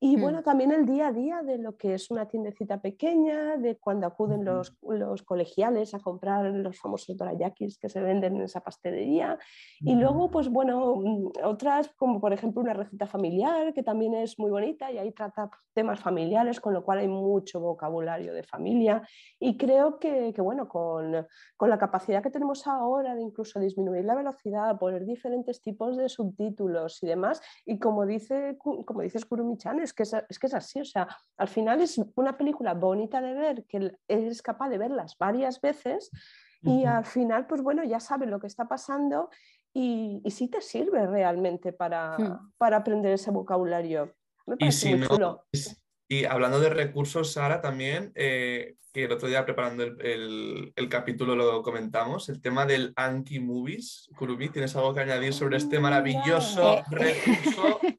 y 0.00 0.16
mm. 0.16 0.20
bueno, 0.20 0.42
también 0.42 0.70
el 0.70 0.86
día 0.86 1.08
a 1.08 1.12
día 1.12 1.42
de 1.42 1.58
lo 1.58 1.76
que 1.76 1.94
es 1.94 2.10
una 2.10 2.26
tiendecita 2.26 2.80
pequeña, 2.80 3.56
de 3.56 3.76
cuando 3.78 4.06
acuden 4.06 4.44
los, 4.44 4.76
los, 4.82 5.22
colegiales 5.22 5.92
a 5.94 5.98
comprar 5.98 6.44
los 6.46 6.78
famosos 6.78 7.16
dorayakis 7.16 7.78
que 7.78 7.88
se 7.88 8.00
venden 8.00 8.36
en 8.36 8.42
esa 8.42 8.60
pastelería. 8.60 9.38
Y 9.80 9.96
luego, 9.96 10.30
pues 10.30 10.48
bueno, 10.48 10.96
mm, 10.96 11.30
otras 11.44 11.88
como 11.96 12.20
por 12.20 12.32
ejemplo 12.32 12.60
una 12.60 12.74
receta 12.74 13.06
familiar 13.06 13.74
que 13.74 13.82
también 13.82 14.14
es 14.14 14.38
muy 14.38 14.50
bonita 14.50 14.90
y 14.92 14.98
ahí 14.98 15.12
trata 15.12 15.50
temas 15.74 16.00
familiares, 16.00 16.60
con 16.60 16.74
lo 16.74 16.84
cual 16.84 16.98
hay 16.98 17.08
mucho 17.08 17.60
vocabulario 17.60 18.32
de 18.34 18.42
familia. 18.44 19.02
Y 19.40 19.56
creo 19.56 19.98
que, 19.98 20.32
que 20.32 20.40
bueno, 20.40 20.68
con, 20.68 21.26
con, 21.56 21.70
la 21.70 21.78
capacidad 21.78 22.22
que 22.22 22.30
tenemos 22.30 22.66
ahora 22.66 23.14
de 23.14 23.22
incluso 23.22 23.58
disminuir 23.58 24.04
la 24.04 24.14
velocidad, 24.14 24.78
poner 24.78 25.04
diferentes 25.04 25.60
tipos 25.60 25.96
de 25.96 26.08
subtítulos 26.08 27.02
y 27.02 27.06
demás, 27.06 27.40
y 27.66 27.78
como, 27.78 28.06
dice, 28.06 28.56
como 28.58 29.02
dices 29.02 29.28
Kurumi-chan, 29.28 29.80
es 29.88 29.92
que 29.94 30.02
es, 30.02 30.38
que 30.38 30.46
es 30.46 30.54
así, 30.54 30.80
o 30.80 30.84
sea, 30.84 31.08
al 31.36 31.48
final 31.48 31.80
es 31.80 32.00
una 32.14 32.36
película 32.36 32.74
bonita 32.74 33.20
de 33.20 33.34
ver, 33.34 33.64
que 33.64 33.92
eres 34.06 34.42
capaz 34.42 34.68
de 34.68 34.78
verlas 34.78 35.16
varias 35.18 35.60
veces 35.60 36.10
y 36.62 36.84
al 36.84 37.04
final, 37.04 37.46
pues 37.46 37.62
bueno, 37.62 37.84
ya 37.84 38.00
sabes 38.00 38.28
lo 38.28 38.40
que 38.40 38.48
está 38.48 38.66
pasando 38.66 39.30
y, 39.72 40.20
y 40.24 40.30
sí 40.30 40.48
te 40.48 40.60
sirve 40.60 41.06
realmente 41.06 41.72
para, 41.72 42.18
hmm. 42.18 42.52
para 42.56 42.78
aprender 42.78 43.12
ese 43.12 43.30
vocabulario. 43.30 44.14
Me 44.46 44.56
parece 44.56 44.96
muy 44.96 45.06
chulo. 45.06 45.46
Y 46.08 46.24
hablando 46.24 46.58
de 46.58 46.70
recursos, 46.70 47.32
Sara, 47.32 47.60
también, 47.60 48.12
eh, 48.14 48.76
que 48.92 49.04
el 49.04 49.12
otro 49.12 49.28
día 49.28 49.44
preparando 49.44 49.84
el, 49.84 50.72
el, 50.74 50.88
capítulo 50.88 51.36
lo 51.36 51.62
comentamos, 51.62 52.30
el 52.30 52.40
tema 52.40 52.64
del 52.64 52.92
Anki 52.96 53.40
Movies. 53.40 54.08
Kurubi, 54.16 54.48
¿tienes 54.48 54.74
algo 54.74 54.94
que 54.94 55.00
añadir 55.00 55.34
sobre 55.34 55.58
este 55.58 55.78
maravilloso 55.78 56.82
recurso 56.90 57.78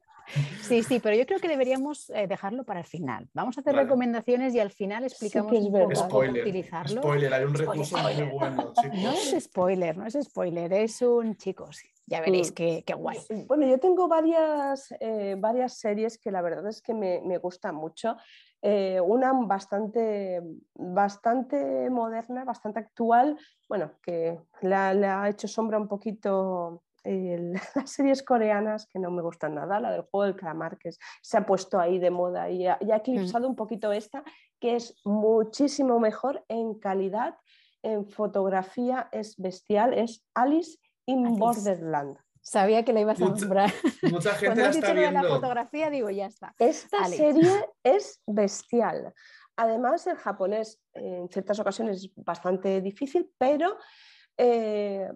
Sí, 0.70 0.84
sí, 0.84 1.00
pero 1.00 1.16
yo 1.16 1.26
creo 1.26 1.40
que 1.40 1.48
deberíamos 1.48 2.10
eh, 2.10 2.28
dejarlo 2.28 2.62
para 2.62 2.78
el 2.78 2.86
final. 2.86 3.28
Vamos 3.34 3.58
a 3.58 3.60
hacer 3.60 3.74
recomendaciones 3.74 4.54
y 4.54 4.60
al 4.60 4.70
final 4.70 5.02
explicamos 5.02 5.52
un 5.52 5.72
poco 5.72 6.08
cómo 6.08 6.30
utilizarlo. 6.30 7.02
Spoiler, 7.02 7.34
hay 7.34 7.44
un 7.44 7.54
recurso 7.54 7.98
muy 7.98 8.22
bueno. 8.30 8.72
No 9.02 9.10
es 9.10 9.36
spoiler, 9.40 9.96
no 9.96 10.06
es 10.06 10.16
spoiler, 10.22 10.72
es 10.72 11.02
un 11.02 11.36
chicos. 11.36 11.82
Ya 12.06 12.20
veréis 12.20 12.52
mm. 12.52 12.54
qué, 12.54 12.94
guay. 12.96 13.18
Bueno, 13.48 13.66
yo 13.66 13.78
tengo 13.78 14.06
varias, 14.06 14.94
eh, 15.00 15.34
varias 15.36 15.74
series 15.74 16.18
que 16.18 16.30
la 16.30 16.40
verdad 16.40 16.68
es 16.68 16.80
que 16.80 16.94
me, 16.94 17.20
me 17.24 17.38
gustan 17.38 17.74
mucho. 17.74 18.16
Eh, 18.62 19.00
una 19.00 19.32
bastante, 19.32 20.40
bastante 20.74 21.90
moderna, 21.90 22.44
bastante 22.44 22.78
actual, 22.78 23.36
bueno, 23.68 23.92
que 24.02 24.38
le 24.62 24.74
ha 24.74 25.28
hecho 25.28 25.48
sombra 25.48 25.78
un 25.78 25.88
poquito 25.88 26.84
las 27.74 27.90
series 27.90 28.22
coreanas 28.22 28.86
que 28.86 28.98
no 28.98 29.10
me 29.10 29.22
gustan 29.22 29.54
nada, 29.54 29.80
la 29.80 29.92
del 29.92 30.02
juego 30.02 30.24
del 30.24 30.36
calamar 30.36 30.78
que 30.78 30.90
se 31.22 31.36
ha 31.36 31.46
puesto 31.46 31.78
ahí 31.78 31.98
de 31.98 32.10
moda 32.10 32.50
y 32.50 32.66
ha, 32.66 32.78
mm. 32.80 32.92
eclipsado 32.92 33.48
un 33.48 33.56
poquito 33.56 33.92
esta, 33.92 34.22
que 34.60 34.76
es 34.76 35.00
muchísimo 35.04 35.98
mejor 35.98 36.44
en 36.48 36.74
calidad, 36.74 37.36
en 37.82 38.06
fotografía 38.06 39.08
es 39.12 39.36
bestial, 39.36 39.94
es 39.94 40.24
Alice 40.34 40.78
in 41.06 41.38
Borderland. 41.38 42.18
Sabía 42.42 42.84
que 42.84 42.92
la 42.92 43.00
ibas 43.00 43.20
a 43.20 43.26
nombrar. 43.26 43.70
Mucha 44.10 44.30
gente 44.32 44.46
Cuando 44.46 44.64
has 44.66 44.76
dicho 44.76 44.94
de 44.94 45.12
la 45.12 45.22
fotografía, 45.22 45.90
digo, 45.90 46.10
ya 46.10 46.26
está. 46.26 46.54
Esta 46.58 47.04
serie 47.06 47.66
es 47.82 48.22
bestial. 48.26 49.12
Además, 49.56 50.06
el 50.06 50.16
japonés 50.16 50.80
en 50.94 51.28
ciertas 51.28 51.60
ocasiones 51.60 52.04
es 52.04 52.10
bastante 52.16 52.80
difícil, 52.80 53.30
pero 53.36 53.76
eh, 54.38 55.10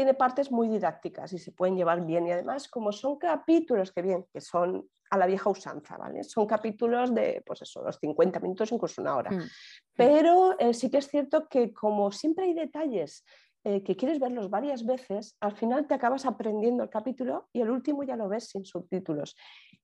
tiene 0.00 0.14
partes 0.14 0.50
muy 0.50 0.66
didácticas 0.66 1.30
y 1.34 1.38
se 1.38 1.52
pueden 1.52 1.76
llevar 1.76 2.06
bien. 2.06 2.26
Y 2.26 2.32
además, 2.32 2.68
como 2.68 2.90
son 2.90 3.18
capítulos 3.18 3.92
que 3.92 4.00
bien, 4.00 4.24
que 4.32 4.40
son 4.40 4.88
a 5.10 5.18
la 5.18 5.26
vieja 5.26 5.50
usanza, 5.50 5.98
¿vale? 5.98 6.24
Son 6.24 6.46
capítulos 6.46 7.14
de, 7.14 7.42
pues 7.44 7.60
eso, 7.60 7.82
los 7.82 7.98
50 7.98 8.40
minutos, 8.40 8.72
incluso 8.72 9.02
una 9.02 9.14
hora. 9.14 9.30
Mm, 9.30 9.40
mm. 9.40 9.50
Pero 9.94 10.58
eh, 10.58 10.72
sí 10.72 10.90
que 10.90 10.96
es 10.96 11.08
cierto 11.08 11.48
que 11.50 11.74
como 11.74 12.10
siempre 12.12 12.46
hay 12.46 12.54
detalles 12.54 13.26
eh, 13.62 13.82
que 13.82 13.94
quieres 13.94 14.18
verlos 14.18 14.48
varias 14.48 14.86
veces, 14.86 15.36
al 15.38 15.54
final 15.54 15.86
te 15.86 15.92
acabas 15.92 16.24
aprendiendo 16.24 16.82
el 16.82 16.88
capítulo 16.88 17.50
y 17.52 17.60
el 17.60 17.68
último 17.68 18.02
ya 18.02 18.16
lo 18.16 18.26
ves 18.26 18.48
sin 18.48 18.64
subtítulos. 18.64 19.36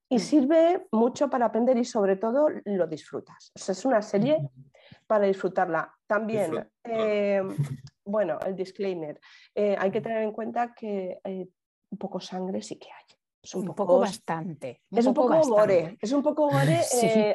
Y 0.09 0.17
mm. 0.17 0.21
sirve 0.21 0.87
mucho 0.93 1.29
para 1.29 1.45
aprender 1.45 1.77
y 1.77 1.85
sobre 1.85 2.17
todo 2.17 2.49
lo 2.65 2.87
disfrutas. 2.87 3.53
es 3.55 3.85
una 3.85 4.01
serie 4.01 4.39
para 5.07 5.27
disfrutarla. 5.27 5.93
También, 6.07 6.67
eh, 6.85 7.43
bueno, 8.07 8.39
el 8.47 8.55
disclaimer, 8.55 9.21
eh, 9.55 9.77
hay 9.79 9.91
que 9.91 10.01
tener 10.01 10.23
en 10.23 10.33
cuenta 10.33 10.73
que 10.75 11.19
eh, 11.25 11.49
un 11.91 11.99
poco 11.99 12.21
sangre 12.21 12.63
sí 12.63 12.77
que 12.77 12.87
hay. 12.87 13.05
Es 13.43 13.55
un, 13.55 13.65
poco, 13.65 14.01
bastante. 14.01 14.83
es 14.91 15.07
un 15.07 15.15
poco 15.15 15.41
gore. 15.41 15.97
Es 16.01 16.11
un 16.11 16.21
poco 16.21 16.51
gore. 16.51 16.81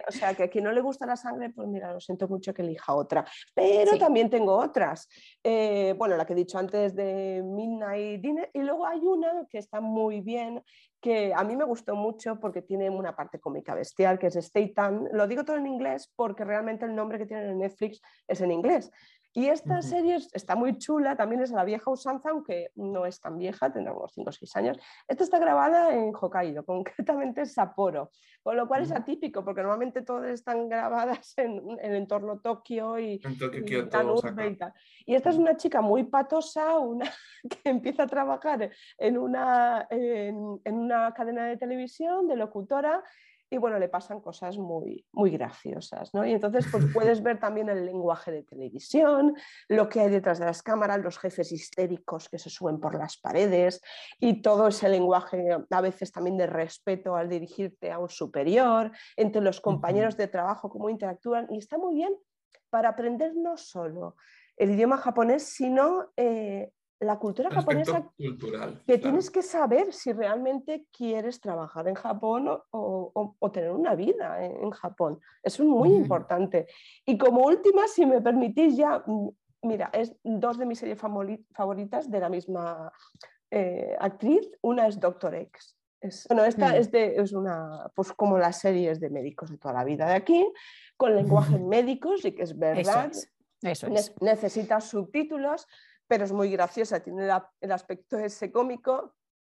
o 0.05 0.11
sea, 0.11 0.33
que 0.33 0.43
a 0.43 0.49
quien 0.49 0.65
no 0.65 0.73
le 0.73 0.81
gusta 0.81 1.05
la 1.05 1.15
sangre, 1.15 1.51
pues 1.51 1.69
mira, 1.69 1.93
lo 1.93 2.01
siento 2.01 2.27
mucho 2.27 2.53
que 2.53 2.63
elija 2.63 2.93
otra. 2.93 3.23
Pero 3.55 3.97
también 3.97 4.29
tengo 4.29 4.57
otras. 4.57 5.07
bueno, 5.41 6.17
la 6.17 6.25
que 6.25 6.33
he 6.33 6.35
dicho 6.35 6.57
antes 6.57 6.93
de 6.95 7.41
Midnight 7.41 8.21
Dinner. 8.21 8.49
Y 8.53 8.59
luego 8.59 8.85
hay 8.85 8.99
una 8.99 9.47
que 9.49 9.57
está 9.57 9.79
muy 9.79 10.19
bien, 10.19 10.61
que 10.99 11.33
a 11.33 11.45
mí 11.45 11.55
me 11.55 11.63
gustó 11.63 11.95
mucho 11.95 12.39
porque 12.41 12.61
tiene 12.61 12.89
una 12.89 13.15
parte 13.15 13.39
cómica 13.39 13.73
bestial, 13.73 14.19
que 14.19 14.27
es 14.27 14.35
Stay 14.35 14.73
Lo 15.13 15.27
digo 15.27 15.45
todo 15.45 15.55
en 15.55 15.67
inglés 15.67 16.11
porque 16.15 16.43
realmente 16.43 16.83
el 16.83 16.93
nombre 16.93 17.19
que 17.19 17.25
tiene 17.25 17.49
en 17.49 17.59
Netflix 17.59 18.01
es 18.27 18.41
en 18.41 18.51
inglés. 18.51 18.91
Y 19.33 19.47
esta 19.47 19.81
serie 19.81 20.17
está 20.33 20.55
muy 20.55 20.77
chula, 20.77 21.15
también 21.15 21.41
es 21.41 21.51
la 21.51 21.63
vieja 21.63 21.89
usanza, 21.89 22.31
aunque 22.31 22.71
no 22.75 23.05
es 23.05 23.21
tan 23.21 23.37
vieja, 23.37 23.71
tendrá 23.71 23.93
unos 23.93 24.11
5 24.13 24.29
o 24.29 24.31
6 24.33 24.55
años. 24.57 24.77
Esta 25.07 25.23
está 25.23 25.39
grabada 25.39 25.95
en 25.95 26.11
Hokkaido, 26.13 26.65
concretamente 26.65 27.41
en 27.41 27.47
Sapporo, 27.47 28.11
con 28.43 28.57
lo 28.57 28.67
cual 28.67 28.83
es 28.83 28.91
atípico, 28.91 29.45
porque 29.45 29.61
normalmente 29.61 30.01
todas 30.01 30.31
están 30.31 30.67
grabadas 30.67 31.33
en, 31.37 31.61
el 31.81 31.95
entorno 31.95 32.39
Tokio 32.39 32.99
y, 32.99 33.21
y, 35.05 35.15
esta 35.15 35.29
es 35.29 35.37
una 35.37 35.55
chica 35.55 35.81
muy 35.81 36.03
patosa, 36.03 36.77
una 36.79 37.09
que 37.63 37.69
empieza 37.69 38.03
a 38.03 38.07
trabajar 38.07 38.69
en 38.97 39.17
una, 39.17 39.87
en, 39.89 40.59
en 40.65 40.75
una 40.75 41.13
cadena 41.13 41.45
de 41.45 41.55
televisión 41.55 42.27
de 42.27 42.35
locutora 42.35 43.01
y 43.51 43.57
bueno, 43.57 43.77
le 43.77 43.89
pasan 43.89 44.21
cosas 44.21 44.57
muy, 44.57 45.05
muy 45.11 45.29
graciosas, 45.29 46.13
¿no? 46.13 46.25
Y 46.25 46.31
entonces 46.31 46.65
pues 46.71 46.85
puedes 46.93 47.21
ver 47.21 47.37
también 47.37 47.67
el 47.67 47.85
lenguaje 47.85 48.31
de 48.31 48.43
televisión, 48.43 49.35
lo 49.67 49.89
que 49.89 49.99
hay 49.99 50.09
detrás 50.09 50.39
de 50.39 50.45
las 50.45 50.63
cámaras, 50.63 51.01
los 51.01 51.19
jefes 51.19 51.51
histéricos 51.51 52.29
que 52.29 52.39
se 52.39 52.49
suben 52.49 52.79
por 52.79 52.95
las 52.95 53.17
paredes 53.17 53.81
y 54.19 54.41
todo 54.41 54.69
ese 54.69 54.87
lenguaje 54.87 55.57
a 55.69 55.81
veces 55.81 56.13
también 56.13 56.37
de 56.37 56.47
respeto 56.47 57.17
al 57.17 57.27
dirigirte 57.27 57.91
a 57.91 57.99
un 57.99 58.09
superior, 58.09 58.91
entre 59.17 59.41
los 59.41 59.59
compañeros 59.59 60.15
de 60.15 60.29
trabajo, 60.29 60.69
cómo 60.69 60.89
interactúan 60.89 61.47
y 61.51 61.57
está 61.57 61.77
muy 61.77 61.95
bien 61.95 62.15
para 62.69 62.89
aprender 62.89 63.35
no 63.35 63.57
solo 63.57 64.15
el 64.55 64.71
idioma 64.71 64.97
japonés, 64.97 65.43
sino 65.43 66.11
eh, 66.15 66.71
la 67.01 67.17
cultura 67.17 67.49
japonesa 67.49 68.07
que 68.85 68.97
tienes 68.99 69.31
que 69.31 69.41
saber 69.41 69.91
si 69.91 70.13
realmente 70.13 70.85
quieres 70.95 71.41
trabajar 71.41 71.87
en 71.87 71.95
Japón 71.95 72.47
o, 72.71 73.49
tener 73.51 73.71
una 73.71 73.95
vida 73.95 74.43
en, 74.45 74.69
Japón. 74.69 75.19
Eso 75.41 75.63
es 75.63 75.69
muy 75.69 75.89
importante. 75.89 76.67
Y 77.05 77.17
como 77.17 77.45
última, 77.45 77.87
si 77.87 78.05
me 78.05 78.21
permitís 78.21 78.77
ya, 78.77 79.03
mm, 79.05 79.29
mira, 79.63 79.89
es 79.93 80.15
dos 80.23 80.59
de 80.59 80.65
mis 80.65 80.79
series 80.79 80.99
favoritas 80.99 82.09
de 82.09 82.19
la 82.19 82.29
misma 82.29 82.91
eh, 83.49 83.95
actriz. 83.99 84.51
Una 84.61 84.87
es 84.87 84.99
Doctor 84.99 85.33
X. 85.33 85.75
bueno, 86.29 86.45
esta 86.45 86.69
mm. 86.69 86.75
es, 86.75 86.91
de, 86.91 87.15
es 87.15 87.33
una, 87.33 87.91
pues 87.95 88.13
como 88.13 88.37
las 88.37 88.59
series 88.59 88.99
de 88.99 89.09
médicos 89.09 89.49
de 89.49 89.57
toda 89.57 89.73
la 89.73 89.83
vida 89.83 90.07
de 90.07 90.13
aquí, 90.13 90.47
con 90.97 91.15
lenguaje 91.15 91.57
médicos 91.57 92.23
y 92.25 92.33
que 92.33 92.43
es 92.43 92.57
verdad. 92.57 93.11
Eso 93.63 93.87
es. 93.87 94.13
Necesitas 94.21 94.85
subtítulos, 94.89 95.67
pero 96.11 96.25
es 96.25 96.33
muy 96.33 96.51
graciosa, 96.51 96.99
tiene 96.99 97.25
el 97.61 97.71
aspecto 97.71 98.17
ese 98.19 98.51
cómico 98.51 99.13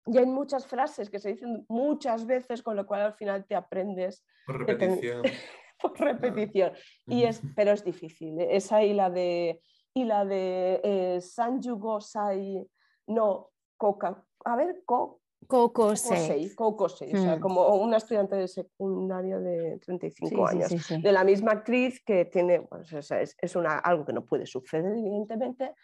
y 0.06 0.18
hay 0.18 0.26
muchas 0.26 0.64
frases 0.68 1.10
que 1.10 1.18
se 1.18 1.30
dicen 1.30 1.64
muchas 1.68 2.26
veces, 2.26 2.62
con 2.62 2.76
lo 2.76 2.86
cual 2.86 3.00
al 3.00 3.14
final 3.14 3.44
te 3.44 3.56
aprendes. 3.56 4.24
Por 4.46 4.64
repetición. 4.64 5.22
por 5.82 5.98
repetición. 5.98 6.72
Y 7.06 7.24
es, 7.24 7.42
pero 7.56 7.72
es 7.72 7.82
difícil. 7.82 8.38
¿eh? 8.40 8.54
Esa 8.54 8.84
y 8.84 8.92
la 8.94 9.10
de, 9.10 9.60
y 9.94 10.04
la 10.04 10.24
de 10.24 10.80
eh, 10.84 11.20
San 11.20 11.60
Sai, 12.00 12.64
no, 13.08 13.50
Coca. 13.76 14.24
A 14.44 14.54
ver, 14.54 14.82
co, 14.86 15.22
Kokosei. 15.48 16.54
Kokosei, 16.54 17.12
o 17.16 17.20
sea, 17.20 17.36
Mm. 17.36 17.40
como 17.40 17.66
una 17.74 17.96
estudiante 17.96 18.36
de 18.36 18.46
secundaria 18.46 19.40
de 19.40 19.78
35 19.80 20.28
Sí, 20.28 20.54
años. 20.56 20.68
sí, 20.68 20.78
sí. 20.78 21.02
De 21.02 21.10
la 21.10 21.24
misma 21.24 21.50
actriz 21.50 22.00
que 22.04 22.26
tiene, 22.26 22.60
pues, 22.62 22.92
es, 22.92 23.10
es- 23.10 23.36
es 23.40 23.56
una, 23.56 23.78
algo 23.80 24.04
que 24.04 24.12
no 24.12 24.24
puede 24.24 24.46
suceder, 24.46 24.92
evidentemente, 24.92 25.74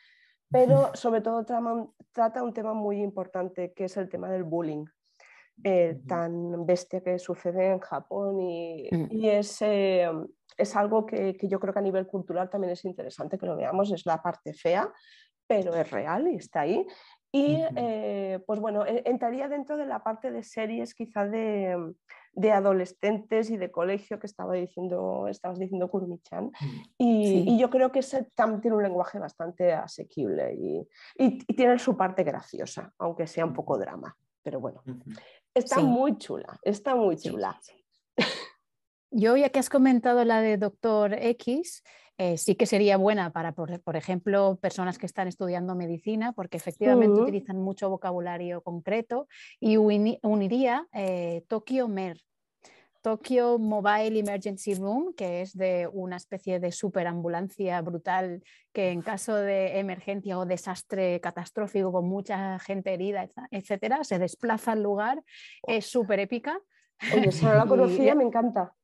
pero 0.50 0.90
sobre 0.94 1.20
todo 1.20 1.44
trata 2.12 2.42
un 2.42 2.52
tema 2.52 2.74
muy 2.74 3.00
importante 3.02 3.72
que 3.72 3.84
es 3.84 3.96
el 3.96 4.08
tema 4.08 4.30
del 4.30 4.44
bullying. 4.44 4.84
eh, 5.62 6.00
tan 6.08 6.64
bestia 6.64 7.02
que 7.02 7.18
sucede 7.18 7.72
en 7.72 7.80
Japón 7.80 8.40
y, 8.40 8.88
Mm. 8.90 9.06
y 9.10 9.28
es, 9.28 9.60
eh, 9.60 10.08
es 10.56 10.74
algo 10.74 11.04
que, 11.04 11.34
que 11.36 11.48
yo 11.48 11.60
creo 11.60 11.74
que 11.74 11.80
a 11.80 11.82
nivel 11.82 12.06
cultural 12.06 12.48
también 12.48 12.72
es 12.72 12.82
interesante 12.86 13.36
que 13.36 13.44
lo 13.44 13.56
veamos, 13.56 13.92
es 13.92 14.06
la 14.06 14.22
parte 14.22 14.54
fea, 14.54 14.90
pero 15.46 15.74
es 15.74 15.90
real 15.90 16.28
y 16.28 16.36
está 16.36 16.60
ahí. 16.62 16.86
Y 17.30 17.62
eh, 17.76 18.42
pues 18.46 18.58
bueno, 18.58 18.84
entraría 18.86 19.48
dentro 19.48 19.76
de 19.76 19.84
la 19.84 20.02
parte 20.02 20.30
de 20.30 20.42
series 20.42 20.94
quizá 20.94 21.26
de, 21.26 21.76
de 22.40 22.52
adolescentes 22.52 23.50
y 23.50 23.56
de 23.56 23.70
colegio 23.70 24.18
que 24.18 24.26
estaba 24.26 24.54
diciendo, 24.54 25.26
estabas 25.28 25.58
diciendo 25.58 25.90
Kurumi-chan. 25.90 26.50
Y, 26.98 27.26
Sí. 27.26 27.44
y 27.48 27.58
yo 27.58 27.68
creo 27.70 27.92
que 27.92 27.98
ese 28.00 28.24
también 28.34 28.60
tiene 28.62 28.76
un 28.76 28.82
lenguaje 28.82 29.18
bastante 29.18 29.72
asequible 29.72 30.54
y, 30.54 30.78
y- 31.18 31.38
y 31.46 31.54
tiene 31.54 31.78
su 31.78 31.96
parte 31.96 32.24
graciosa, 32.24 32.92
aunque 32.98 33.26
sea 33.26 33.44
un 33.44 33.52
poco 33.52 33.76
drama. 33.78 34.16
Pero 34.42 34.58
bueno, 34.60 34.82
está 35.54 35.76
Sí. 35.76 35.82
muy 35.82 36.16
chula, 36.16 36.58
está 36.62 36.94
muy 36.94 37.16
chula. 37.16 37.58
sí. 37.60 37.74
Yo, 39.12 39.36
ya 39.36 39.48
que 39.50 39.58
has 39.58 39.68
comentado 39.68 40.24
la 40.24 40.40
de 40.40 40.56
Doctor 40.56 41.14
X, 41.14 41.82
eh, 42.16 42.38
sí 42.38 42.54
que 42.54 42.66
sería 42.66 42.96
buena 42.96 43.32
para, 43.32 43.52
por, 43.52 43.80
por 43.82 43.96
ejemplo, 43.96 44.56
personas 44.62 44.98
que 44.98 45.06
están 45.06 45.26
estudiando 45.26 45.74
medicina, 45.74 46.32
porque 46.32 46.58
efectivamente 46.58 47.20
utilizan 47.20 47.60
mucho 47.60 47.90
vocabulario 47.90 48.60
concreto 48.62 49.26
y 49.58 49.78
uni- 49.78 50.20
uniría 50.22 50.86
eh, 50.92 51.44
Tokyo 51.48 51.88
MER, 51.88 52.20
Tokyo 53.02 53.58
Mobile 53.58 54.18
Emergency 54.18 54.74
Room, 54.74 55.14
que 55.14 55.40
es 55.40 55.56
de 55.56 55.88
una 55.92 56.16
especie 56.16 56.60
de 56.60 56.70
superambulancia 56.70 57.80
brutal 57.80 58.42
que 58.72 58.90
en 58.90 59.00
caso 59.02 59.34
de 59.34 59.78
emergencia 59.78 60.38
o 60.38 60.44
desastre 60.46 61.20
catastrófico 61.20 61.90
con 61.92 62.08
mucha 62.08 62.58
gente 62.58 62.92
herida, 62.92 63.28
etcétera, 63.50 64.04
se 64.04 64.18
desplaza 64.18 64.72
al 64.72 64.82
lugar. 64.82 65.22
Es 65.66 65.86
súper 65.86 66.20
épica. 66.20 66.58
Oye, 67.14 67.30
no 67.42 67.54
la 67.54 67.64
Y- 67.64 67.68
conocía, 67.68 68.14
me 68.14 68.24
encanta. 68.24 68.74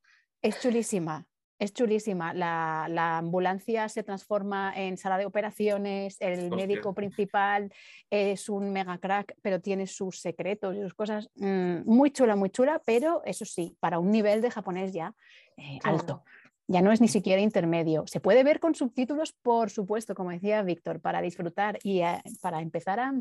Es 0.41 0.59
chulísima, 0.59 1.25
es 1.59 1.73
chulísima. 1.73 2.33
La, 2.33 2.87
la 2.89 3.17
ambulancia 3.17 3.89
se 3.89 4.03
transforma 4.03 4.73
en 4.75 4.97
sala 4.97 5.17
de 5.17 5.25
operaciones, 5.25 6.17
el 6.19 6.39
Hostia. 6.39 6.55
médico 6.55 6.93
principal 6.93 7.71
es 8.09 8.49
un 8.49 8.71
mega 8.71 8.97
crack, 8.99 9.35
pero 9.41 9.59
tiene 9.61 9.87
sus 9.87 10.19
secretos 10.19 10.75
y 10.75 10.81
sus 10.81 10.93
cosas. 10.93 11.29
mm, 11.35 11.81
muy 11.85 12.11
chula, 12.11 12.35
muy 12.35 12.49
chula, 12.49 12.81
pero 12.85 13.21
eso 13.25 13.45
sí, 13.45 13.75
para 13.79 13.99
un 13.99 14.11
nivel 14.11 14.41
de 14.41 14.51
japonés 14.51 14.93
ya 14.93 15.13
eh, 15.57 15.79
Claro. 15.81 15.97
alto. 15.97 16.23
Ya 16.69 16.81
no 16.81 16.91
es 16.91 16.99
ni 16.99 17.07
siquiera 17.07 17.41
intermedio. 17.41 18.05
Se 18.07 18.19
puede 18.19 18.43
ver 18.43 18.59
con 18.59 18.75
subtítulos, 18.75 19.31
por 19.31 19.69
supuesto, 19.69 20.13
como 20.15 20.31
decía 20.31 20.61
Víctor, 20.63 20.99
para 20.99 21.21
disfrutar 21.21 21.79
y 21.81 22.01
para 22.41 22.61
empezar 22.61 22.99
a, 22.99 23.13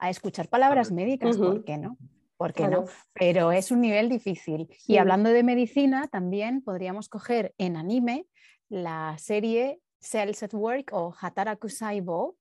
a 0.00 0.10
escuchar 0.10 0.48
palabras 0.48 0.90
médicas, 0.90 1.36
Ujú. 1.36 1.46
¿por 1.46 1.64
qué 1.64 1.78
no? 1.78 1.96
¿Por 2.40 2.54
qué 2.54 2.62
Claro. 2.62 2.84
no? 2.86 2.88
pero 3.12 3.52
es 3.52 3.70
un 3.70 3.82
nivel 3.82 4.08
difícil. 4.08 4.66
Sí. 4.78 4.94
Y 4.94 4.96
hablando 4.96 5.28
de 5.28 5.42
medicina, 5.42 6.08
también 6.08 6.62
podríamos 6.62 7.10
coger 7.10 7.54
en 7.58 7.76
anime 7.76 8.24
la 8.70 9.14
serie 9.18 9.78
Cells 10.00 10.42
at 10.42 10.54
Work 10.54 10.88
o 10.94 11.14
Hataraku 11.20 11.68
Saibo, 11.68 12.38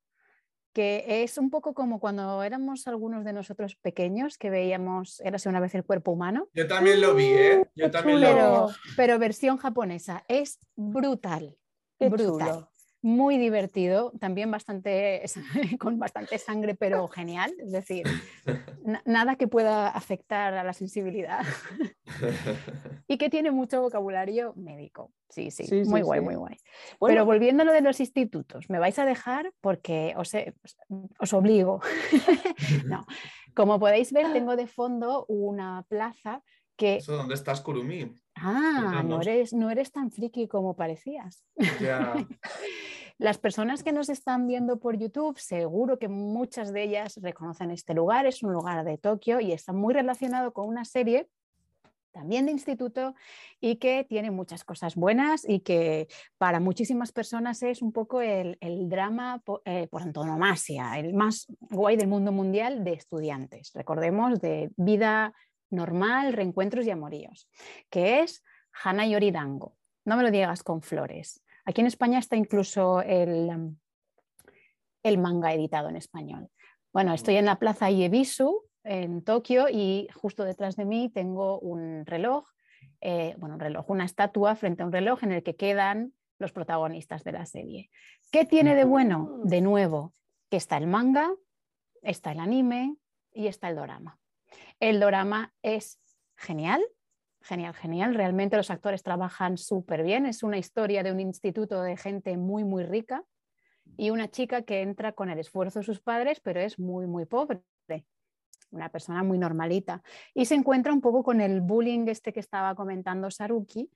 que 0.72 1.04
es 1.24 1.38
un 1.38 1.50
poco 1.50 1.74
como 1.74 2.00
cuando 2.00 2.42
éramos 2.44 2.88
algunos 2.88 3.26
de 3.26 3.34
nosotros 3.34 3.76
pequeños 3.76 4.38
que 4.38 4.50
veíamos 4.50 5.20
Érase 5.20 5.50
una 5.50 5.60
vez 5.60 5.76
el 5.76 5.84
cuerpo 5.84 6.12
humano, 6.12 6.48
Yo 6.54 6.66
también 6.66 7.02
lo 7.02 7.14
vi, 7.14 7.26
¿eh? 7.26 7.66
Yo 7.76 7.88
Qué 7.88 7.90
también 7.90 8.22
lo 8.22 8.28
vi. 8.28 8.34
pero, 8.34 8.68
pero 8.96 9.20
versión 9.20 9.58
japonesa. 9.58 10.24
Es 10.30 10.60
brutal. 10.78 11.58
Qué 12.00 12.08
brutal. 12.08 12.48
chulo. 12.48 12.72
Muy 13.02 13.38
divertido, 13.38 14.12
también 14.20 14.52
bastante 14.52 15.24
con 15.80 16.00
bastante 16.00 16.38
sangre, 16.38 16.76
pero 16.76 17.08
genial. 17.08 17.54
Es 17.60 17.72
decir, 17.72 18.06
na- 18.84 19.02
nada 19.06 19.36
que 19.36 19.48
pueda 19.48 19.88
afectar 19.90 20.54
a 20.54 20.64
la 20.64 20.74
sensibilidad. 20.74 21.42
y 23.08 23.18
que 23.18 23.30
tiene 23.30 23.52
mucho 23.52 23.82
vocabulario 23.82 24.54
médico. 24.56 25.12
Sí, 25.30 25.52
sí, 25.52 25.64
Sí, 25.66 25.86
sí, 25.86 25.90
muy 25.90 26.02
guay, 26.02 26.20
sí. 26.20 26.26
muy 26.26 26.36
guay. 26.36 26.58
Bueno, 27.00 27.14
Pero 27.14 27.26
volviendo 27.26 27.62
a 27.64 27.66
lo 27.66 27.72
de 27.72 27.82
los 27.82 28.00
institutos, 28.00 28.70
me 28.70 28.80
vais 28.80 28.98
a 29.00 29.06
dejar 29.06 29.54
porque 29.62 30.14
os, 30.18 30.34
he- 30.34 30.54
os 31.20 31.34
obligo. 31.34 31.82
no, 32.86 33.06
como 33.60 33.78
podéis 33.78 34.14
ver, 34.14 34.32
tengo 34.32 34.56
de 34.56 34.68
fondo 34.68 35.26
una 35.28 35.86
plaza 35.90 36.42
que... 36.78 36.96
¿Eso 36.96 37.18
dónde 37.18 37.34
estás, 37.34 37.60
Kurumi? 37.60 38.10
Ah, 38.36 39.04
no 39.06 39.20
eres, 39.20 39.52
no 39.52 39.70
eres 39.70 39.92
tan 39.92 40.12
friki 40.12 40.48
como 40.48 40.78
parecías. 40.78 41.44
Ya. 41.82 42.16
Las 43.18 43.38
personas 43.38 43.84
que 43.84 43.92
nos 43.92 44.08
están 44.08 44.48
viendo 44.48 44.80
por 44.80 44.98
YouTube, 44.98 45.38
seguro 45.38 46.00
que 46.00 46.08
muchas 46.08 46.72
de 46.72 46.84
ellas 46.84 47.20
reconocen 47.22 47.72
este 47.72 47.94
lugar, 47.94 48.26
es 48.26 48.44
un 48.44 48.54
lugar 48.54 48.86
de 48.86 48.98
Tokio 48.98 49.42
y 49.42 49.52
está 49.52 49.74
muy 49.74 49.94
relacionado 49.94 50.54
con 50.54 50.66
una 50.66 50.86
serie 50.86 51.28
también 52.12 52.46
de 52.46 52.52
instituto 52.52 53.16
y 53.60 53.78
que 53.78 54.04
tiene 54.04 54.32
muchas 54.32 54.64
cosas 54.64 54.96
buenas 54.96 55.48
y 55.48 55.62
que 55.62 56.08
para 56.38 56.60
muchísimas 56.60 57.12
personas 57.12 57.62
es 57.64 57.82
un 57.82 57.92
poco 57.92 58.22
el, 58.22 58.58
drama 58.90 59.42
eh, 59.66 59.88
por 59.88 60.02
antonomasia, 60.02 60.98
el 61.00 61.14
más 61.14 61.48
guay 61.60 61.98
del 61.98 62.08
mundo 62.08 62.32
mundial 62.32 62.84
de 62.84 62.94
estudiantes. 62.94 63.72
Recordemos 63.74 64.40
de 64.42 64.72
vida 64.78 65.34
normal, 65.70 66.34
reencuentros 66.34 66.86
y 66.86 66.92
amoríos, 66.92 67.50
que 67.90 68.22
es 68.22 68.44
Hana 68.84 69.08
Yoridango. 69.08 69.76
No 70.06 70.18
me 70.18 70.24
lo 70.24 70.32
digas 70.32 70.64
con 70.64 70.82
flores. 70.82 71.44
Aquí 71.66 71.82
en 71.82 71.88
España 71.88 72.20
está 72.20 72.36
incluso 72.36 73.02
el, 73.02 73.76
el 75.04 75.18
manga 75.18 75.54
editado 75.54 75.90
en 75.90 75.96
español. 75.96 76.50
Bueno, 76.92 77.14
estoy 77.14 77.36
en 77.36 77.46
la 77.46 77.60
plaza 77.60 77.92
Iebisu 77.92 78.69
en 78.84 79.24
Tokio 79.24 79.68
y 79.70 80.08
justo 80.14 80.44
detrás 80.44 80.76
de 80.76 80.86
mí 80.86 81.10
tengo 81.10 81.60
un 81.60 82.06
reloj, 82.06 82.48
eh, 83.02 83.36
bueno, 83.38 83.56
un 83.56 83.62
reloj, 83.62 83.90
una 83.90 84.06
estatua 84.06 84.56
frente 84.56 84.84
a 84.84 84.86
un 84.86 84.92
reloj 84.92 85.24
en 85.24 85.32
el 85.32 85.44
que 85.44 85.56
quedan 85.56 86.14
los 86.38 86.52
protagonistas 86.52 87.24
de 87.24 87.32
la 87.34 87.46
serie. 87.46 87.90
¿Qué 88.32 88.46
tiene 88.46 88.76
de 88.76 88.86
bueno? 88.86 89.42
De 89.44 89.62
nuevo, 89.62 90.14
que 90.50 90.58
está 90.58 90.78
el 90.78 90.88
manga, 90.88 91.30
está 92.02 92.32
el 92.32 92.40
anime 92.40 92.96
y 93.34 93.48
está 93.48 93.70
el 93.70 93.76
dorama. 93.76 94.18
El 94.80 95.00
dorama 95.00 95.54
es 95.62 96.00
genial, 96.38 96.82
genial, 97.42 97.74
genial. 97.74 98.16
Realmente 98.16 98.58
los 98.58 98.72
actores 98.72 99.04
trabajan 99.04 99.58
súper 99.58 100.04
bien. 100.04 100.26
Es 100.26 100.44
una 100.44 100.58
historia 100.58 101.04
de 101.04 101.12
un 101.12 101.20
instituto 101.20 101.82
de 101.82 101.98
gente 101.98 102.38
muy, 102.38 102.64
muy 102.64 102.84
rica 102.84 103.24
y 103.98 104.12
una 104.12 104.30
chica 104.30 104.62
que 104.62 104.82
entra 104.82 105.12
con 105.12 105.30
el 105.30 105.40
esfuerzo 105.40 105.80
de 105.80 105.86
sus 105.86 106.00
padres, 106.00 106.40
pero 106.40 106.62
es 106.62 106.80
muy, 106.80 107.08
muy 107.08 107.26
pobre. 107.26 107.62
Una 108.72 108.90
persona 108.90 109.24
muy 109.24 109.38
normalita. 109.38 110.02
Y 110.34 110.46
se 110.46 110.56
encuentra 110.56 110.94
un 110.94 111.02
poco 111.02 111.24
con 111.24 111.42
el 111.42 111.62
bullying 111.62 112.08
este 112.08 112.34
que 112.34 112.40
estaba 112.40 112.76
comentando 112.76 113.32
Saruki, 113.32 113.90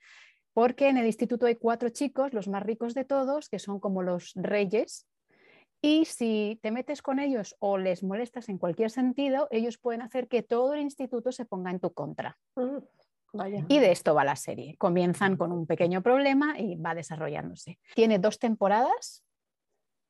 porque 0.53 0.89
en 0.89 0.97
el 0.97 1.05
instituto 1.05 1.45
hay 1.45 1.55
cuatro 1.55 1.89
chicos, 1.89 2.33
los 2.33 2.47
más 2.47 2.63
ricos 2.63 2.93
de 2.93 3.05
todos, 3.05 3.49
que 3.49 3.59
son 3.59 3.79
como 3.79 4.03
los 4.03 4.33
reyes. 4.35 5.07
Y 5.81 6.05
si 6.05 6.59
te 6.61 6.71
metes 6.71 7.01
con 7.01 7.19
ellos 7.19 7.57
o 7.59 7.77
les 7.77 8.03
molestas 8.03 8.47
en 8.47 8.57
cualquier 8.57 8.89
sentido, 8.89 9.47
ellos 9.51 9.77
pueden 9.77 10.01
hacer 10.01 10.27
que 10.29 10.41
todo 10.41 10.73
el 10.73 10.81
instituto 10.81 11.31
se 11.31 11.45
ponga 11.45 11.71
en 11.71 11.79
tu 11.79 11.91
contra. 11.91 12.37
mm, 12.55 12.77
vaya. 13.33 13.65
Y 13.67 13.79
de 13.79 13.91
esto 13.91 14.15
va 14.15 14.23
la 14.23 14.37
serie. 14.37 14.77
Comienzan 14.77 15.35
con 15.35 15.51
un 15.51 15.65
pequeño 15.65 16.01
problema 16.01 16.57
y 16.57 16.75
va 16.75 16.95
desarrollándose. 16.95 17.79
Tiene 17.95 18.17
dos 18.17 18.39
temporadas, 18.39 19.23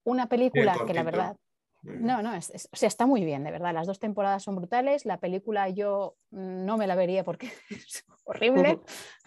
una 0.03 0.27
película 0.29 0.75
que 0.85 0.93
la 0.93 1.03
verdad... 1.03 1.37
No, 1.83 2.21
no, 2.21 2.33
es, 2.33 2.49
es- 2.51 2.69
o 2.71 2.75
sea, 2.75 2.87
está 2.87 3.05
muy 3.05 3.23
bien, 3.25 3.43
de 3.43 3.51
verdad. 3.51 3.73
Las 3.73 3.87
dos 3.87 3.99
temporadas 3.99 4.43
son 4.43 4.55
brutales. 4.55 5.05
La 5.05 5.19
película 5.19 5.69
yo 5.69 6.15
mm, 6.31 6.65
no 6.65 6.77
me 6.77 6.87
la 6.87 6.95
vería 6.95 7.23
porque 7.23 7.51
es 7.69 8.05
horrible. 8.23 8.79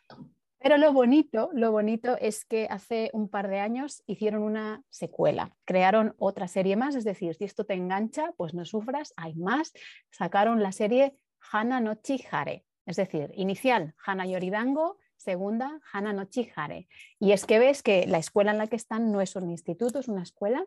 Pero 0.59 0.77
lo 0.77 0.91
bonito, 0.91 1.49
lo 1.53 1.71
bonito 1.71 2.17
es 2.19 2.43
que 2.43 2.67
hace 2.69 3.11
un 3.13 3.29
par 3.29 3.47
de 3.47 3.59
años 3.59 4.03
hicieron 4.07 4.41
una 4.41 4.81
secuela, 4.89 5.55
crearon 5.65 6.15
otra 6.17 6.47
serie 6.47 6.75
más, 6.75 6.95
es 6.95 7.03
decir, 7.03 7.35
si 7.35 7.43
esto 7.43 7.63
te 7.63 7.75
engancha, 7.75 8.33
pues 8.37 8.55
no 8.55 8.65
sufras, 8.65 9.13
hay 9.17 9.35
más. 9.35 9.71
Sacaron 10.09 10.63
la 10.63 10.71
serie 10.71 11.15
Hana 11.51 11.79
no 11.79 11.93
Chihare, 11.95 12.65
es 12.87 12.95
decir, 12.95 13.31
inicial 13.35 13.93
Hana 14.03 14.25
Yoridango, 14.25 14.97
segunda 15.15 15.79
Hana 15.93 16.11
no 16.11 16.25
Chihare. 16.25 16.87
Y 17.19 17.33
es 17.33 17.45
que 17.45 17.59
ves 17.59 17.83
que 17.83 18.07
la 18.07 18.17
escuela 18.17 18.51
en 18.51 18.57
la 18.57 18.67
que 18.67 18.77
están 18.77 19.11
no 19.11 19.21
es 19.21 19.35
un 19.35 19.51
instituto, 19.51 19.99
es 19.99 20.07
una 20.07 20.23
escuela. 20.23 20.65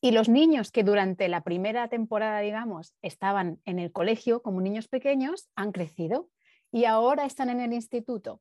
Y 0.00 0.12
los 0.12 0.28
niños 0.28 0.70
que 0.70 0.84
durante 0.84 1.28
la 1.28 1.42
primera 1.42 1.88
temporada, 1.88 2.40
digamos, 2.40 2.94
estaban 3.02 3.60
en 3.64 3.78
el 3.78 3.92
colegio 3.92 4.42
como 4.42 4.60
niños 4.60 4.88
pequeños, 4.88 5.48
han 5.56 5.72
crecido 5.72 6.28
y 6.70 6.84
ahora 6.84 7.24
están 7.24 7.50
en 7.50 7.60
el 7.60 7.72
instituto. 7.72 8.40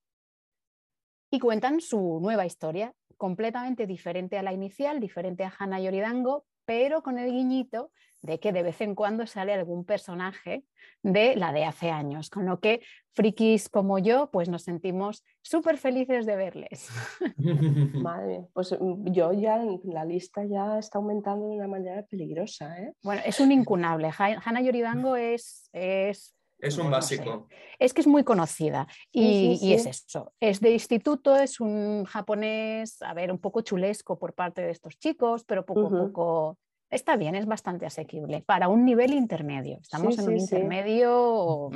Y 1.32 1.40
cuentan 1.40 1.82
su 1.82 2.20
nueva 2.22 2.46
historia, 2.46 2.94
completamente 3.18 3.88
diferente 3.88 4.38
a 4.38 4.44
la 4.44 4.54
inicial, 4.54 5.00
diferente 5.00 5.44
a 5.44 5.54
Hana 5.58 5.80
Yoridango, 5.80 6.46
pero 6.66 7.04
con 7.04 7.18
el 7.18 7.32
guiñito 7.32 7.92
de 8.24 8.40
que 8.40 8.52
de 8.54 8.64
vez 8.64 8.82
en 8.82 8.96
cuando 8.96 9.28
sale 9.28 9.54
algún 9.54 9.86
personaje 9.86 10.64
de 11.04 11.36
la 11.36 11.52
de 11.52 11.66
hace 11.66 11.92
años, 11.92 12.30
con 12.30 12.46
lo 12.46 12.60
que 12.60 12.82
frikis 13.12 13.70
como 13.70 14.00
yo, 14.00 14.32
pues 14.32 14.48
nos 14.50 14.64
sentimos 14.64 15.24
súper 15.42 15.78
felices 15.78 16.26
de 16.26 16.36
verles. 16.38 16.90
Madre 17.94 18.46
pues 18.54 18.76
mm, 18.80 19.12
yo 19.12 19.34
ya 19.34 19.62
la 19.84 20.06
lista 20.06 20.44
ya 20.46 20.80
está 20.80 20.98
aumentando 21.00 21.50
de 21.50 21.58
una 21.58 21.68
manera 21.68 22.04
peligrosa. 22.04 22.80
¿eh? 22.80 22.94
Bueno, 23.04 23.22
es 23.26 23.40
un 23.40 23.52
incunable. 23.52 24.10
Hannah 24.18 24.62
Yoridango 24.62 25.18
es, 25.18 25.70
es 25.74 26.34
es 26.64 26.78
un 26.78 26.90
básico. 26.90 27.50
Es 27.78 27.94
que 27.94 28.00
es 28.00 28.08
muy 28.08 28.24
conocida 28.24 28.88
y, 29.12 29.74
es 29.74 29.86
eso. 29.86 30.34
Es 30.40 30.62
de 30.62 30.72
instituto, 30.72 31.36
es 31.36 31.60
un 31.60 32.06
japonés, 32.06 33.02
a 33.02 33.14
ver, 33.14 33.34
un 33.34 33.40
poco 33.40 33.60
chulesco 33.60 34.18
por 34.18 34.34
parte 34.34 34.62
de 34.62 34.72
estos 34.72 34.98
chicos, 34.98 35.44
pero 35.44 35.66
poco 35.66 35.88
a 35.88 35.90
poco 35.90 36.58
está 36.94 37.16
bien, 37.18 37.36
es 37.36 37.46
bastante 37.46 37.86
asequible 37.86 38.42
para 38.42 38.70
un 38.70 38.86
nivel 38.86 39.14
intermedio. 39.14 39.80
Estamos 39.82 40.18
en 40.20 40.28
un 40.28 40.38
intermedio. 40.38 41.70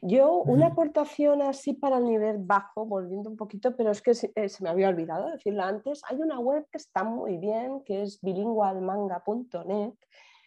Yo, 0.00 0.38
una 0.38 0.68
aportación 0.68 1.42
así 1.42 1.74
para 1.74 1.98
el 1.98 2.04
nivel 2.04 2.38
bajo, 2.38 2.86
volviendo 2.86 3.28
un 3.28 3.36
poquito, 3.36 3.76
pero 3.76 3.90
es 3.90 4.00
que 4.00 4.14
se, 4.14 4.32
eh, 4.34 4.48
me 4.60 4.70
había 4.70 4.88
olvidado 4.88 5.30
decirlo 5.30 5.62
antes, 5.62 6.00
hay 6.08 6.16
una 6.16 6.38
web 6.38 6.66
que 6.70 6.78
está 6.78 7.04
muy 7.04 7.36
bien, 7.36 7.82
que 7.84 8.02
es 8.02 8.18
bilingualmanga.net, 8.22 9.92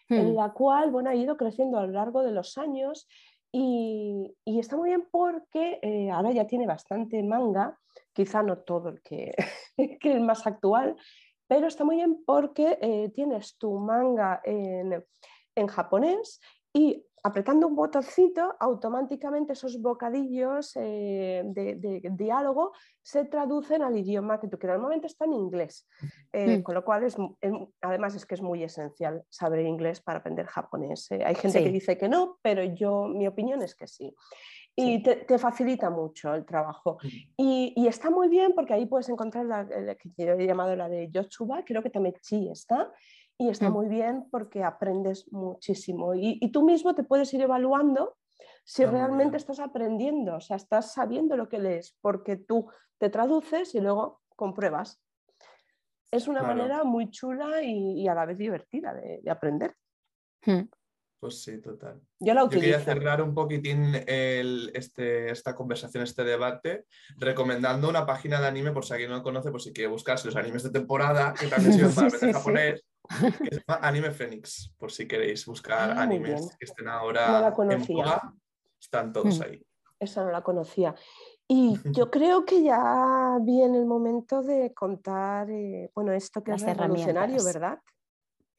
en 0.09 0.31
hmm. 0.31 0.35
la 0.35 0.51
cual 0.53 0.89
bueno, 0.89 1.11
ha 1.11 1.15
ido 1.15 1.37
creciendo 1.37 1.77
a 1.77 1.85
lo 1.85 1.91
largo 1.91 2.23
de 2.23 2.31
los 2.31 2.57
años 2.57 3.07
y, 3.51 4.35
está 4.45 4.75
muy 4.77 4.89
bien 4.89 5.07
porque 5.11 5.79
eh, 5.81 6.09
ahora 6.09 6.31
ya 6.31 6.47
tiene 6.47 6.65
bastante 6.65 7.21
manga, 7.21 7.77
quizá 8.13 8.41
no 8.41 8.57
todo 8.59 8.89
el 8.89 9.01
que, 9.01 9.33
que 9.99 10.11
el 10.11 10.21
más 10.21 10.47
actual, 10.47 10.95
pero 11.49 11.67
está 11.67 11.83
muy 11.83 11.95
bien 11.95 12.23
porque 12.25 12.77
eh, 12.79 13.09
tienes 13.09 13.57
tu 13.57 13.79
manga 13.79 14.39
en, 14.43 15.03
en 15.55 15.67
japonés 15.67 16.39
y 16.71 17.03
apretando 17.23 17.67
un 17.67 17.75
botoncito, 17.75 18.55
automáticamente 18.59 19.53
esos 19.53 19.81
bocadillos 19.81 20.73
eh, 20.75 21.41
de, 21.43 22.01
diálogo 22.11 22.71
se 23.01 23.25
traducen 23.25 23.81
al 23.81 23.97
idioma 23.97 24.39
que 24.39 24.47
tú 24.47 24.59
quieras. 24.59 24.77
Normalmente 24.77 25.07
está 25.07 25.25
en 25.25 25.33
inglés, 25.33 25.87
eh, 26.31 26.59
mm. 26.59 26.61
con 26.61 26.75
lo 26.75 26.85
cual 26.85 27.03
es, 27.03 27.17
además 27.81 28.15
es 28.15 28.27
que 28.27 28.35
es 28.35 28.41
muy 28.41 28.63
esencial 28.63 29.23
saber 29.27 29.65
inglés 29.65 30.01
para 30.01 30.19
aprender 30.19 30.45
japonés. 30.45 31.11
hay 31.11 31.35
gente 31.35 31.63
que 31.63 31.71
dice 31.71 31.97
que 31.97 32.07
no, 32.07 32.37
pero 32.43 32.63
yo 32.63 33.07
mi 33.07 33.27
opinión 33.27 33.63
es 33.63 33.75
que 33.75 33.87
sí 33.87 34.15
y 34.79 35.03
te, 35.03 35.37
facilita 35.37 35.89
mucho 35.89 36.33
el 36.33 36.45
trabajo. 36.45 36.97
Mm. 37.01 37.07
Y, 37.37 37.87
está 37.87 38.09
muy 38.09 38.29
bien 38.29 38.53
porque 38.55 38.73
ahí 38.73 38.85
puedes 38.85 39.09
encontrar 39.09 39.45
la 39.45 39.95
que 39.95 40.09
yo 40.17 40.33
he 40.33 40.45
llamado 40.45 40.75
la 40.75 40.87
de 40.87 41.09
Yochuba, 41.11 41.63
creo 41.65 41.83
que 41.83 41.89
también 41.89 42.15
sí 42.21 42.47
está, 42.49 42.91
y 43.39 43.49
está 43.49 43.69
mm. 43.69 43.73
muy 43.73 43.87
bien 43.87 44.27
porque 44.29 44.63
aprendes 44.63 45.31
muchísimo. 45.31 46.13
Y, 46.13 46.51
tú 46.51 46.63
mismo 46.63 46.93
te 46.93 47.03
puedes 47.03 47.33
ir 47.33 47.41
evaluando 47.41 48.17
si 48.65 48.85
realmente 48.85 49.37
estás 49.37 49.59
aprendiendo, 49.59 50.35
o 50.35 50.41
sea, 50.41 50.57
estás 50.57 50.93
sabiendo 50.93 51.35
lo 51.35 51.49
que 51.49 51.57
lees, 51.57 51.97
porque 52.01 52.35
tú 52.35 52.69
te 52.99 53.09
traduces 53.09 53.73
y 53.73 53.79
luego 53.79 54.21
compruebas. 54.35 55.01
Es 56.11 56.27
una 56.27 56.43
manera 56.43 56.83
muy 56.83 57.09
chula 57.09 57.63
y, 57.63 58.07
a 58.07 58.13
la 58.13 58.25
vez 58.25 58.37
divertida 58.37 58.93
de, 58.93 59.21
aprender. 59.29 59.73
Mm. 60.45 60.63
Pues 61.19 61.43
sí, 61.43 61.59
total. 61.59 61.99
Yo, 62.19 62.33
la 62.33 62.47
quería 62.47 62.79
cerrar 62.79 63.21
un 63.21 63.33
poquitín 63.33 63.93
este, 64.07 65.29
esta 65.29 65.53
conversación, 65.53 66.03
este 66.03 66.23
debate, 66.23 66.85
recomendando 67.17 67.89
una 67.89 68.05
página 68.05 68.39
de 68.39 68.47
anime, 68.47 68.71
por 68.71 68.85
si 68.85 68.93
alguien 68.93 69.09
no 69.09 69.17
lo 69.17 69.23
conoce, 69.23 69.51
por 69.51 69.61
si 69.61 69.73
quiere 69.73 69.89
buscarse 69.89 70.27
los 70.27 70.37
animes 70.37 70.63
de 70.63 70.69
temporada, 70.69 71.33
que 71.33 71.47
también 71.47 71.73
sirven 71.73 71.93
para 71.93 72.07
aprender 72.07 72.35
japonés, 72.35 72.85
que 73.43 73.55
se 73.55 73.63
llama 73.67 73.85
Anime 73.85 74.11
Phoenix, 74.11 74.73
por 74.77 74.93
si 74.93 75.07
queréis 75.07 75.45
buscar 75.45 75.91
ah, 75.91 76.03
animes 76.03 76.55
que 76.57 76.65
estén 76.65 76.87
ahora 76.87 77.53
en 77.69 77.85
boga, 77.85 78.33
están 78.79 79.11
todos 79.11 79.39
mm. 79.39 79.43
ahí. 79.43 79.65
Esa 79.99 80.23
no 80.23 80.31
la 80.31 80.41
conocía. 80.41 80.95
Y 81.51 81.79
yo 81.85 82.11
creo 82.11 82.45
que 82.45 82.61
ya 82.61 83.39
viene 83.41 83.79
el 83.79 83.87
momento 83.87 84.43
de 84.43 84.71
contar, 84.71 85.49
eh, 85.49 85.89
bueno, 85.95 86.11
esto 86.11 86.43
que 86.43 86.51
es 86.51 86.61
revolucionario, 86.61 87.43
¿verdad? 87.43 87.79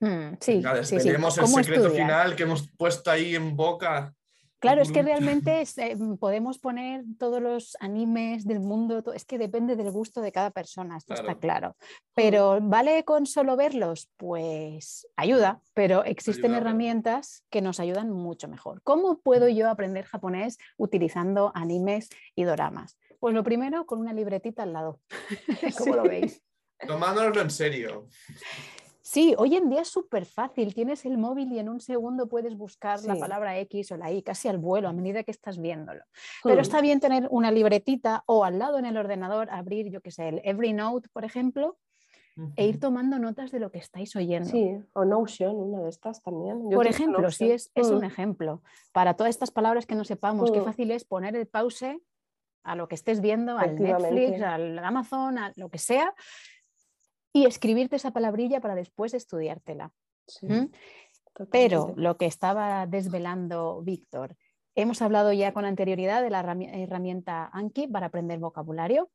Mm, 0.01 0.37
sí, 0.41 0.63
el 0.65 0.85
secreto 0.85 1.91
final 1.91 2.35
que 2.35 2.43
hemos 2.45 2.69
puesto 2.77 3.11
ahí 3.11 3.35
en 3.35 3.55
boca. 3.55 4.15
Claro, 4.61 4.83
es 4.83 4.93
que 4.93 5.03
realmente 5.03 5.63
eh, 5.63 5.97
podemos 6.19 6.59
poner 6.59 7.03
todos 7.19 7.43
los 7.43 7.77
animes 7.81 8.47
del 8.47 8.61
mundo, 8.61 9.03
es 9.15 9.25
que 9.25 9.39
depende 9.39 9.75
del 9.75 9.91
gusto 9.91 10.21
de 10.21 10.33
cada 10.33 10.51
persona, 10.51 10.99
esto 10.99 11.15
está 11.15 11.35
claro. 11.37 11.77
Pero 12.15 12.59
¿vale 12.63 13.05
con 13.05 13.27
solo 13.27 13.57
verlos? 13.57 14.11
Pues 14.17 15.07
ayuda, 15.17 15.61
pero 15.75 16.05
existen 16.05 16.55
herramientas 16.55 17.45
que 17.51 17.63
nos 17.63 17.81
ayudan 17.81 18.11
mucho 18.11 18.49
mejor. 18.49 18.83
¿Cómo 18.83 19.21
puedo 19.21 19.49
yo 19.49 19.69
aprender 19.69 20.05
japonés 20.05 20.59
utilizando 20.77 21.53
animes 21.55 22.11
y 22.35 22.45
doramas? 22.45 22.99
Pues 23.19 23.35
lo 23.35 23.43
primero, 23.43 23.87
con 23.87 23.99
una 23.99 24.13
libretita 24.13 24.63
al 24.63 24.73
lado. 24.73 25.01
¿Cómo 25.79 25.97
lo 25.97 26.03
veis? 26.05 26.43
Tomándonoslo 26.87 27.43
en 27.43 27.51
serio. 27.51 28.09
Sí, 29.11 29.35
hoy 29.39 29.57
en 29.57 29.69
día 29.69 29.81
es 29.81 29.89
súper 29.89 30.25
fácil. 30.25 30.73
Tienes 30.73 31.05
el 31.05 31.19
móvil 31.19 31.51
y 31.53 31.59
en 31.59 31.69
un 31.69 31.81
segundo 31.81 32.29
puedes 32.29 32.57
buscar 32.57 33.03
la 33.03 33.17
palabra 33.17 33.59
X 33.59 33.91
o 33.91 33.97
la 33.97 34.13
Y 34.13 34.23
casi 34.23 34.47
al 34.47 34.59
vuelo 34.59 34.89
a 34.89 34.93
medida 34.93 35.25
que 35.25 35.33
estás 35.33 35.59
viéndolo. 35.61 36.05
Pero 36.45 36.59
hmm. 36.59 36.61
está 36.61 36.81
bien 36.81 37.01
tener 37.01 37.27
una 37.33 37.51
libretita 37.51 38.23
o 38.27 38.45
al 38.45 38.61
lado 38.61 38.79
en 38.79 38.87
el 38.87 38.97
ordenador 38.97 39.51
abrir, 39.51 39.91
yo 39.91 40.01
qué 40.01 40.13
sé, 40.13 40.29
el 40.29 40.41
Evernote, 40.45 41.09
por 41.13 41.25
ejemplo, 41.25 41.77
e 42.55 42.69
ir 42.69 42.79
tomando 42.79 43.19
notas 43.19 43.51
de 43.51 43.59
lo 43.59 43.73
que 43.73 43.79
estáis 43.79 44.15
oyendo. 44.15 44.49
Sí, 44.49 44.79
o 44.93 45.05
Notion, 45.05 45.57
una 45.57 45.81
de 45.81 45.89
estas 45.89 46.23
también. 46.23 46.71
por 46.71 46.87
ejemplo, 46.87 47.33
sí, 47.33 47.51
es, 47.51 47.73
es 47.75 47.89
un 47.89 48.03
hmm. 48.03 48.05
ejemplo. 48.05 48.63
Para 48.93 49.15
todas 49.15 49.31
estas 49.31 49.51
palabras 49.51 49.87
que 49.87 49.97
no 49.97 50.05
sepamos, 50.05 50.53
qué 50.53 50.61
hmm. 50.61 50.65
fácil 50.65 50.93
es 50.93 51.05
poner 51.05 51.35
el 51.35 51.49
pause 51.49 52.01
a 52.63 52.77
lo 52.77 52.87
que 52.87 52.95
estés 52.95 53.21
viendo, 53.21 53.59
al 53.59 53.75
Netflix, 53.75 54.41
al 54.41 54.79
Amazon, 54.79 55.37
a 55.37 55.53
lo 55.57 55.69
que 55.69 55.79
sea, 55.79 56.15
y 57.33 57.47
escribirte 57.47 57.97
esa 57.97 58.13
palabrilla 58.13 58.61
para 58.61 58.75
después 58.75 59.15
estudiártela. 59.15 59.93
¿Mm? 60.43 60.67
Pero 61.51 61.95
lo 61.97 62.17
que 62.17 62.27
estaba 62.27 62.87
desvelando 62.87 63.83
Víctor, 63.83 64.37
hemos 64.75 65.01
hablado 65.03 65.33
ya 65.33 65.53
con 65.53 65.65
anterioridad 65.65 66.23
de 66.23 66.31
la 66.31 66.41
herramienta 66.41 67.51
Anki 67.53 67.87
para 67.87 68.07
aprender 68.07 68.39
vocabulario 68.39 69.11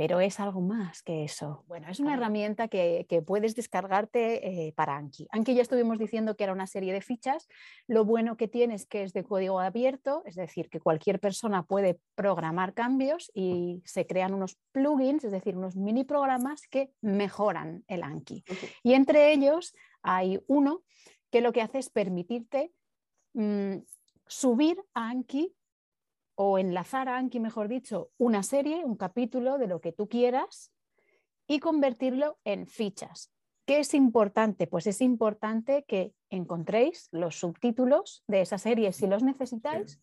pero 0.00 0.18
es 0.18 0.40
algo 0.40 0.62
más 0.62 1.02
que 1.02 1.24
eso. 1.24 1.62
Bueno, 1.68 1.86
es 1.90 2.00
una 2.00 2.14
herramienta 2.14 2.68
que, 2.68 3.22
puedes 3.26 3.54
descargarte 3.54 4.68
eh, 4.68 4.72
para 4.72 4.96
Anki. 4.96 5.28
Anki 5.30 5.54
ya 5.54 5.60
estuvimos 5.60 5.98
diciendo 5.98 6.36
que 6.36 6.44
era 6.44 6.54
una 6.54 6.66
serie 6.66 6.94
de 6.94 7.02
fichas. 7.02 7.48
Lo 7.86 8.06
bueno 8.06 8.38
que 8.38 8.48
tiene 8.48 8.76
es 8.76 8.86
que 8.86 9.02
es 9.02 9.12
de 9.12 9.24
código 9.24 9.60
abierto, 9.60 10.22
es 10.24 10.36
decir, 10.36 10.70
que 10.70 10.80
cualquier 10.80 11.20
persona 11.20 11.64
puede 11.64 12.00
programar 12.14 12.72
cambios 12.72 13.30
y 13.34 13.82
se 13.84 14.06
crean 14.06 14.32
unos 14.32 14.56
plugins, 14.72 15.24
es 15.24 15.32
decir, 15.32 15.54
unos 15.54 15.76
mini 15.76 16.04
programas 16.04 16.62
que 16.66 16.94
mejoran 17.02 17.84
el 17.86 18.02
Anki. 18.02 18.42
Y 18.82 18.94
entre 18.94 19.34
ellos 19.34 19.74
hay 20.00 20.40
uno 20.46 20.82
que 21.30 21.42
lo 21.42 21.52
que 21.52 21.60
hace 21.60 21.78
es 21.78 21.90
permitirte 21.90 22.72
mm, 23.34 23.80
subir 24.26 24.82
a 24.94 25.10
Anki 25.10 25.54
o 26.34 26.58
enlazar 26.58 27.08
a 27.08 27.16
Anki, 27.16 27.40
mejor 27.40 27.68
dicho, 27.68 28.10
una 28.18 28.42
serie, 28.42 28.84
un 28.84 28.96
capítulo 28.96 29.58
de 29.58 29.66
lo 29.66 29.80
que 29.80 29.92
tú 29.92 30.08
quieras 30.08 30.72
y 31.46 31.60
convertirlo 31.60 32.38
en 32.44 32.66
fichas. 32.66 33.32
¿Qué 33.66 33.80
es 33.80 33.94
importante? 33.94 34.66
Pues 34.66 34.86
es 34.86 35.00
importante 35.00 35.84
que 35.86 36.14
encontréis 36.28 37.08
los 37.12 37.38
subtítulos 37.38 38.24
de 38.26 38.40
esa 38.40 38.58
serie 38.58 38.92
si 38.92 39.06
los 39.06 39.22
necesitáis 39.22 40.00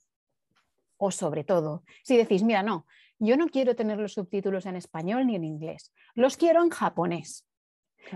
o 0.98 1.12
sobre 1.12 1.44
todo, 1.44 1.84
si 2.04 2.18
decís, 2.18 2.44
mira, 2.44 2.64
no, 2.64 2.86
yo 3.20 3.38
no 3.38 3.48
quiero 3.48 3.76
tener 3.76 3.98
los 3.98 4.14
subtítulos 4.14 4.66
en 4.66 4.76
español 4.76 5.28
ni 5.28 5.36
en 5.36 5.44
inglés, 5.44 5.94
los 6.16 6.38
quiero 6.38 6.64
en 6.64 6.70
japonés, 6.70 7.46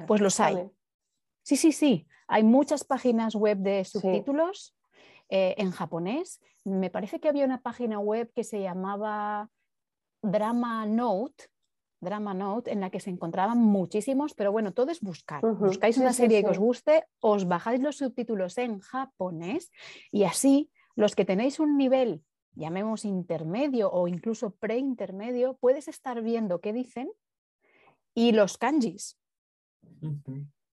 pues 0.07 0.21
los 0.21 0.39
hay. 0.39 0.57
Sí, 1.43 1.57
sí, 1.57 1.71
sí, 1.71 2.07
hay 2.27 2.43
muchas 2.43 2.83
páginas 2.83 3.35
web 3.35 3.57
de 3.57 3.83
subtítulos 3.85 4.75
eh, 5.33 5.55
en 5.57 5.71
japonés. 5.71 6.41
Me 6.65 6.89
parece 6.89 7.21
que 7.21 7.29
había 7.29 7.45
una 7.45 7.61
página 7.61 7.99
web 7.99 8.29
que 8.35 8.43
se 8.43 8.61
llamaba 8.61 9.49
Drama 10.21 10.85
Note, 10.85 11.45
Drama 12.01 12.33
Note, 12.33 12.69
en 12.69 12.81
la 12.81 12.89
que 12.89 12.99
se 12.99 13.11
encontraban 13.11 13.57
muchísimos, 13.57 14.33
pero 14.33 14.51
bueno, 14.51 14.73
todo 14.73 14.91
es 14.91 14.99
buscar. 14.99 15.41
Buscáis 15.41 15.97
una 15.97 16.11
serie 16.11 16.43
que 16.43 16.49
os 16.49 16.59
guste, 16.59 17.05
os 17.21 17.47
bajáis 17.47 17.79
los 17.79 17.95
subtítulos 17.95 18.57
en 18.57 18.79
japonés 18.81 19.71
y 20.11 20.25
así 20.25 20.69
los 20.95 21.15
que 21.15 21.23
tenéis 21.23 21.61
un 21.61 21.77
nivel, 21.77 22.25
llamemos 22.51 23.05
intermedio 23.05 23.89
o 23.89 24.09
incluso 24.09 24.51
preintermedio, 24.55 25.53
puedes 25.61 25.87
estar 25.87 26.21
viendo 26.21 26.59
qué 26.59 26.73
dicen 26.73 27.09
y 28.13 28.33
los 28.33 28.57
kanjis, 28.57 29.17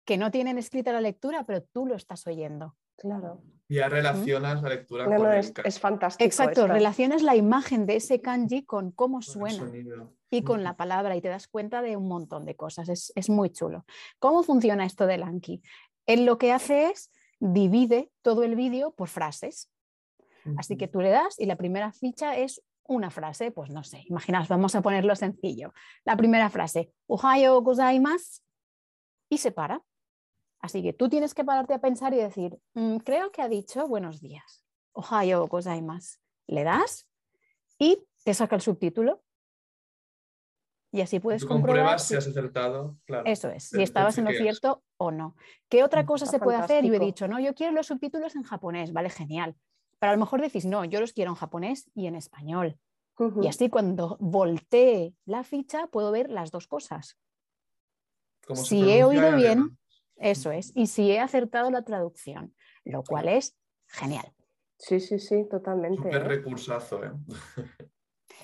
que 0.06 0.16
no 0.16 0.30
tienen 0.30 0.56
escrita 0.56 0.94
la 0.94 1.02
lectura, 1.02 1.44
pero 1.44 1.62
tú 1.62 1.84
lo 1.84 1.94
estás 1.94 2.26
oyendo. 2.26 2.74
Claro. 2.96 3.42
Ya 3.68 3.88
relacionas 3.88 4.62
la 4.62 4.68
lectura 4.68 5.04
con 5.06 5.32
es, 5.32 5.52
es, 5.64 5.80
fantástico. 5.80 6.24
Exacto, 6.24 6.68
relacionas 6.68 7.22
la 7.22 7.34
imagen 7.34 7.84
de 7.84 7.96
ese 7.96 8.20
kanji 8.20 8.64
con 8.64 8.92
cómo 8.92 9.22
suena 9.22 9.72
y 10.30 10.42
con 10.42 10.62
la 10.62 10.76
palabra 10.76 11.16
y 11.16 11.20
te 11.20 11.28
das 11.28 11.48
cuenta 11.48 11.82
de 11.82 11.96
un 11.96 12.06
montón 12.06 12.44
de 12.44 12.54
cosas. 12.54 12.88
Es, 12.88 13.28
muy 13.28 13.50
chulo. 13.50 13.84
¿Cómo 14.20 14.44
funciona 14.44 14.86
esto 14.86 15.06
del 15.06 15.24
Anki? 15.24 15.62
Él 16.06 16.26
lo 16.26 16.38
que 16.38 16.52
hace 16.52 16.90
es 16.90 17.10
divide 17.40 18.12
todo 18.22 18.44
el 18.44 18.54
vídeo 18.54 18.92
por 18.92 19.08
frases. 19.08 19.68
Así 20.56 20.76
que 20.76 20.86
tú 20.86 21.00
le 21.00 21.10
das 21.10 21.40
y 21.40 21.46
la 21.46 21.56
primera 21.56 21.90
ficha 21.90 22.36
es 22.36 22.62
una 22.84 23.10
frase, 23.10 23.50
pues 23.50 23.70
no 23.70 23.82
sé, 23.82 24.04
imaginaos, 24.06 24.46
vamos 24.46 24.76
a 24.76 24.82
ponerlo 24.82 25.16
sencillo. 25.16 25.72
La 26.04 26.16
primera 26.16 26.48
frase, 26.50 26.92
Ohayo 27.08 27.60
gozaimasu, 27.62 28.42
y 29.28 29.38
se 29.38 29.50
para. 29.50 29.82
Así 30.60 30.82
que 30.82 30.92
tú 30.92 31.08
tienes 31.08 31.34
que 31.34 31.44
pararte 31.44 31.74
a 31.74 31.80
pensar 31.80 32.12
y 32.14 32.16
decir, 32.16 32.58
"Mm, 32.74 32.96
creo 32.98 33.30
que 33.30 33.42
ha 33.42 33.48
dicho 33.48 33.86
buenos 33.86 34.20
días. 34.20 34.64
Ohayo 34.92 35.46
gozaimasu. 35.46 36.18
Le 36.46 36.64
das 36.64 37.06
y 37.78 38.06
te 38.24 38.34
saca 38.34 38.56
el 38.56 38.62
subtítulo. 38.62 39.22
Y 40.92 41.02
así 41.02 41.20
puedes 41.20 41.42
Tú 41.42 41.48
comprobar 41.48 41.80
compruebas 41.80 42.02
si- 42.02 42.08
si 42.08 42.14
has 42.16 42.26
acertado. 42.28 42.96
Claro. 43.04 43.24
eso 43.26 43.50
es, 43.50 43.64
si 43.64 43.82
estabas 43.82 44.16
en 44.18 44.24
lo 44.24 44.30
cierto 44.30 44.82
o 44.96 45.10
no. 45.10 45.36
¿Qué 45.68 45.84
otra 45.84 46.02
Mm. 46.04 46.06
cosa 46.06 46.24
Está 46.24 46.38
se 46.38 46.42
puede 46.42 46.56
hacer? 46.58 46.84
Yo 46.84 46.94
he 46.94 46.98
dicho, 46.98 47.28
no, 47.28 47.38
yo 47.38 47.54
quiero 47.54 47.72
los 47.74 47.86
subtítulos 47.88 48.34
en 48.34 48.44
japonés, 48.44 48.92
vale, 48.92 49.10
genial. 49.10 49.56
Pero 49.98 50.12
a 50.12 50.14
lo 50.16 50.20
mejor 50.20 50.40
decís, 50.40 50.64
no, 50.64 50.84
yo 50.84 51.00
los 51.00 51.12
quiero 51.12 51.32
en 51.32 51.36
japonés 51.36 51.90
y 51.94 52.06
en 52.06 52.14
español. 52.16 52.78
Y 53.42 53.48
así 53.48 53.68
cuando 53.70 54.16
voltee 54.20 55.14
la 55.24 55.42
ficha 55.42 55.86
puedo 55.88 56.10
ver 56.12 56.30
las 56.30 56.50
dos 56.50 56.66
cosas. 56.66 57.16
Si 58.54 58.90
he 58.90 59.04
oído 59.04 59.26
en 59.28 59.36
bien. 59.36 59.78
Eso 60.16 60.50
es. 60.50 60.72
Y 60.74 60.86
si 60.86 61.10
he 61.10 61.20
acertado 61.20 61.70
la 61.70 61.82
traducción, 61.82 62.54
lo 62.84 63.02
cual 63.02 63.28
es 63.28 63.56
genial. 63.86 64.32
Sí, 64.78 65.00
sí, 65.00 65.18
sí, 65.18 65.46
totalmente. 65.48 66.02
Súper 66.02 66.22
¿eh? 66.22 66.24
recursazo, 66.24 67.04
¿eh? 67.04 67.12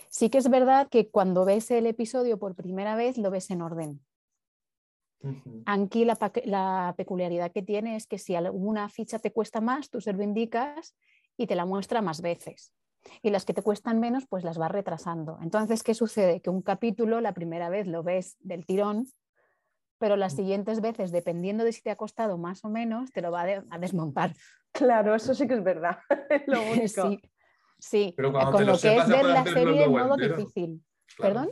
Sí 0.09 0.31
que 0.31 0.39
es 0.39 0.49
verdad 0.49 0.89
que 0.89 1.11
cuando 1.11 1.45
ves 1.45 1.71
el 1.71 1.87
episodio 1.87 2.39
por 2.39 2.55
primera 2.55 2.97
vez 2.97 3.19
lo 3.19 3.31
ves 3.31 3.51
en 3.51 3.63
orden. 3.63 4.05
Ujú. 5.21 5.63
Aquí 5.67 6.05
la, 6.05 6.19
la 6.45 6.95
peculiaridad 6.97 7.53
que 7.53 7.63
tiene 7.63 7.97
es 7.97 8.07
que 8.07 8.19
si 8.19 8.35
alguna 8.35 8.89
ficha 8.89 9.19
te 9.19 9.33
cuesta 9.33 9.61
más, 9.61 9.91
tú 9.91 10.01
se 10.01 10.13
lo 10.13 10.23
indicas 10.23 10.97
y 11.37 11.47
te 11.47 11.55
la 11.55 11.65
muestra 11.65 12.03
más 12.03 12.21
veces. 12.21 12.75
Y 13.23 13.31
las 13.31 13.45
que 13.45 13.55
te 13.55 13.63
cuestan 13.63 14.01
menos, 14.01 14.27
pues 14.29 14.45
las 14.45 14.59
vas 14.59 14.71
retrasando. 14.71 15.39
Entonces, 15.43 15.83
¿qué 15.83 15.95
sucede? 15.95 16.41
Que 16.41 16.51
un 16.51 16.63
capítulo 16.63 17.21
la 17.21 17.35
primera 17.35 17.69
vez 17.69 17.87
lo 17.87 18.03
ves 18.03 18.37
del 18.41 18.65
tirón, 18.65 19.07
pero 20.03 20.17
las 20.17 20.33
Mm. 20.33 20.37
siguientes 20.37 20.81
veces, 20.81 21.13
dependiendo 21.13 21.63
de 21.63 21.71
si 21.73 21.81
te 21.81 21.89
ha 21.93 21.95
costado 21.97 22.37
más 22.37 22.65
o 22.65 22.69
menos, 22.69 23.13
te 23.13 23.23
lo 23.23 23.31
va 23.31 23.43
a 23.43 23.47
de- 23.47 23.63
a 23.71 23.79
desmontar. 23.79 24.35
Claro, 24.73 25.15
eso 25.15 25.33
sí 25.33 25.47
que 25.47 25.55
es 25.55 25.63
verdad. 25.63 25.99
es 26.31 26.43
lo 26.49 26.61
único. 26.73 27.09
Sí, 27.09 27.21
sí. 27.79 28.15
Pero 28.17 28.33
cuando 28.33 28.51
con 28.51 28.59
te 28.61 28.65
lo 28.67 28.73
lo 28.73 28.79
que 28.79 28.89
sepas, 28.89 29.09
es 29.09 29.13
ver 29.15 29.25
la 29.27 29.45
serie 29.45 29.85
en 29.85 29.93
modo 29.93 30.15
entero. 30.15 30.37
difícil. 30.39 30.85
Claro. 31.17 31.35
¿Perdón? 31.35 31.51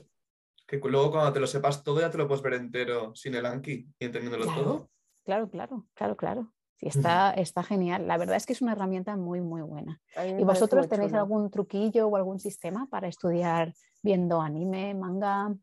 Que 0.66 0.78
luego 0.78 1.12
cuando 1.12 1.32
te 1.32 1.38
lo 1.38 1.46
sepas 1.46 1.84
todo 1.84 2.00
ya 2.00 2.10
te 2.10 2.18
lo 2.18 2.26
puedes 2.26 2.42
ver 2.42 2.54
entero 2.54 3.14
sin 3.14 3.36
el 3.36 3.46
Anki 3.46 3.86
y 4.00 4.04
entendiéndolo 4.04 4.44
Claro. 4.46 4.62
todo. 4.64 4.90
Claro, 5.24 5.48
claro, 5.48 5.86
claro, 5.94 6.16
claro. 6.16 6.52
Sí, 6.76 6.86
está, 6.88 7.30
está 7.34 7.62
genial. 7.62 8.08
La 8.08 8.16
verdad 8.18 8.34
es 8.34 8.46
que 8.46 8.52
es 8.54 8.62
una 8.62 8.72
herramienta 8.72 9.14
muy, 9.16 9.40
muy 9.40 9.62
buena. 9.62 10.00
¿Y 10.38 10.42
vosotros 10.42 10.88
tenéis 10.88 11.10
chulo. 11.12 11.20
algún 11.20 11.50
truquillo 11.52 12.08
o 12.08 12.16
algún 12.16 12.40
sistema 12.40 12.88
para 12.90 13.06
estudiar 13.06 13.74
viendo 14.02 14.40
anime, 14.40 14.94
manga? 14.94 15.54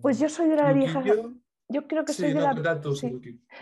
Pues 0.00 0.18
yo 0.18 0.28
soy 0.28 0.48
de 0.48 0.56
la 0.56 0.72
vieja. 0.72 1.00
Truquillo. 1.02 1.34
Yo 1.72 1.86
creo 1.88 2.04
que 2.04 2.12
Sí, 2.12 2.22
soy 2.22 2.32
de 2.34 2.40
no, 2.40 2.52
la. 2.54 2.80
tú, 2.80 2.94
sí. 2.94 3.18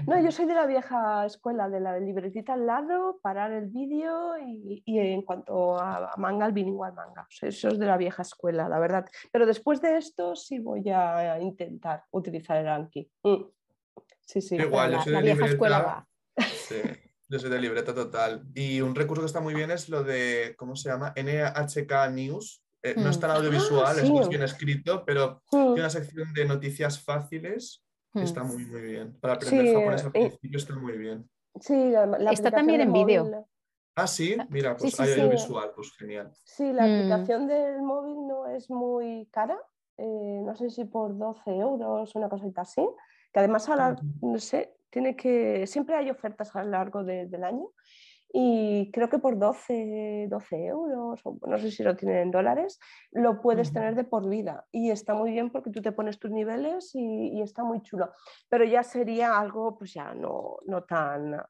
No, 0.06 0.20
yo 0.20 0.30
soy 0.32 0.46
de 0.46 0.54
la 0.54 0.66
vieja 0.66 1.24
escuela, 1.26 1.68
de 1.68 1.80
la 1.80 1.98
libretita 1.98 2.54
al 2.54 2.66
lado, 2.66 3.18
parar 3.22 3.52
el 3.52 3.66
vídeo 3.68 4.36
y, 4.38 4.82
y 4.84 4.98
en 4.98 5.22
cuanto 5.22 5.78
a, 5.80 6.12
manga, 6.16 6.46
el 6.46 6.52
bilingüe 6.52 6.92
manga. 6.92 7.22
O 7.22 7.26
sea, 7.30 7.48
eso 7.48 7.68
es 7.68 7.78
de 7.78 7.86
la 7.86 7.96
vieja 7.96 8.22
escuela, 8.22 8.68
la 8.68 8.78
verdad. 8.78 9.06
Pero 9.32 9.46
después 9.46 9.80
de 9.80 9.96
esto 9.96 10.34
sí 10.36 10.58
voy 10.58 10.88
a 10.90 11.40
intentar 11.40 12.04
utilizar 12.10 12.56
el 12.58 12.68
Anki. 12.68 13.10
Mm. 13.22 13.44
Sí, 14.20 14.40
sí. 14.40 14.56
Yo 14.56 14.64
igual, 14.64 14.90
yo 14.92 14.96
la, 14.98 15.02
soy 15.04 15.12
la 15.12 15.18
de 15.20 15.24
vieja 15.24 15.46
escuela 15.46 15.78
va. 15.80 16.08
Sí, 16.46 16.76
yo 17.28 17.38
soy 17.38 17.50
de 17.50 17.60
libreta 17.60 17.94
total. 17.94 18.44
Y 18.54 18.80
un 18.80 18.94
recurso 18.94 19.22
que 19.22 19.26
está 19.26 19.40
muy 19.40 19.54
bien 19.54 19.70
es 19.70 19.88
lo 19.88 20.02
de, 20.04 20.54
¿cómo 20.56 20.76
se 20.76 20.88
llama? 20.88 21.12
NHK 21.16 22.10
News. 22.12 22.62
Eh, 22.82 22.94
no 22.96 23.10
es 23.10 23.18
Mm. 23.18 23.20
tan 23.20 23.30
audiovisual, 23.32 23.94
Ah, 23.98 24.00
es 24.00 24.10
más 24.10 24.28
bien 24.30 24.42
escrito, 24.42 25.04
pero 25.04 25.42
Mm. 25.52 25.56
tiene 25.58 25.80
una 25.80 25.90
sección 25.90 26.32
de 26.32 26.44
noticias 26.46 26.98
fáciles 26.98 27.82
Mm. 27.84 27.89
Está 28.14 28.42
muy, 28.42 28.64
muy 28.66 28.80
bien. 28.82 29.18
Para 29.20 29.34
aprender 29.34 29.66
Sí, 29.66 29.72
japonés 29.74 30.02
al 30.04 30.08
eh, 30.08 30.12
principio 30.12 30.58
está 30.58 30.74
muy 30.74 30.98
bien. 30.98 31.28
Sí, 31.60 31.90
la, 31.90 32.06
la 32.06 32.30
Está 32.30 32.50
también 32.50 32.80
en 32.80 32.92
vídeo. 32.92 33.46
Ah, 33.96 34.06
sí, 34.06 34.36
mira, 34.48 34.76
Sí, 34.78 34.82
pues 34.82 34.94
sí, 34.94 35.02
hay 35.02 35.08
sí. 35.08 35.20
audiovisual, 35.20 35.72
pues 35.74 35.92
genial. 35.98 36.32
Sí, 36.44 36.72
la 36.72 36.86
Mm. 36.86 36.94
aplicación 36.94 37.46
del 37.48 37.82
móvil 37.82 38.26
no 38.26 38.46
es 38.46 38.70
muy 38.70 39.28
cara, 39.30 39.58
eh, 39.98 40.40
no 40.44 40.54
sé 40.56 40.70
si 40.70 40.84
por 40.84 41.16
12 41.18 41.50
euros, 41.56 42.14
una 42.14 42.28
cosita 42.28 42.62
así, 42.62 42.86
que 43.32 43.38
además 43.40 43.68
ahora, 43.68 43.96
no 44.22 44.38
sé, 44.38 44.76
tiene 44.90 45.16
que, 45.16 45.66
siempre 45.66 45.96
hay 45.96 46.08
ofertas 46.10 46.54
a 46.56 46.64
lo 46.64 46.70
largo 46.70 47.04
de- 47.04 47.26
del 47.26 47.44
año 47.44 47.68
y 48.32 48.90
creo 48.92 49.08
que 49.08 49.18
por 49.18 49.38
12, 49.38 50.26
12 50.28 50.66
euros, 50.66 51.20
o 51.24 51.38
no 51.46 51.58
sé 51.58 51.70
si 51.70 51.82
lo 51.82 51.96
tienen 51.96 52.18
en 52.18 52.30
dólares, 52.30 52.78
lo 53.10 53.40
puedes 53.40 53.72
tener 53.72 53.94
de 53.94 54.04
por 54.04 54.28
vida. 54.28 54.66
Y 54.70 54.90
está 54.90 55.14
muy 55.14 55.32
bien 55.32 55.50
porque 55.50 55.70
tú 55.70 55.82
te 55.82 55.92
pones 55.92 56.18
tus 56.18 56.30
niveles 56.30 56.94
y, 56.94 57.28
y 57.28 57.42
está 57.42 57.64
muy 57.64 57.82
chulo, 57.82 58.12
pero 58.48 58.64
ya 58.64 58.82
sería 58.82 59.38
algo 59.38 59.76
pues 59.76 59.94
ya 59.94 60.14
no, 60.14 60.58
no 60.66 60.84
tan 60.84 61.42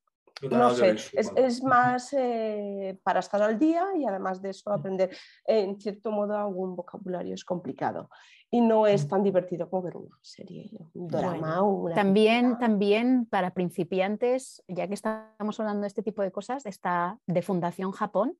No 0.50 0.70
sé, 0.70 0.90
es, 1.12 1.32
es 1.36 1.62
más 1.62 2.12
eh, 2.12 2.98
para 3.02 3.20
estar 3.20 3.42
al 3.42 3.58
día 3.58 3.84
y 3.96 4.04
además 4.06 4.40
de 4.40 4.50
eso 4.50 4.70
aprender 4.72 5.10
en 5.46 5.78
cierto 5.80 6.10
modo 6.10 6.36
algún 6.36 6.74
vocabulario 6.76 7.34
es 7.34 7.44
complicado 7.44 8.08
y 8.50 8.60
no 8.60 8.86
es 8.86 9.06
tan 9.06 9.22
divertido 9.22 9.68
como 9.70 9.82
ver 9.82 9.96
una 9.96 10.16
serie, 10.22 10.70
un 10.94 11.06
drama 11.08 11.38
Bueno, 11.38 11.60
o 11.66 11.72
una 11.84 11.94
También, 11.94 12.40
película. 12.42 12.58
también 12.58 13.26
para 13.26 13.52
principiantes, 13.52 14.62
ya 14.66 14.88
que 14.88 14.94
estamos 14.94 15.60
hablando 15.60 15.82
de 15.82 15.88
este 15.88 16.02
tipo 16.02 16.22
de 16.22 16.32
cosas, 16.32 16.66
está 16.66 17.18
de 17.26 17.42
Fundación 17.42 17.92
Japón, 17.92 18.36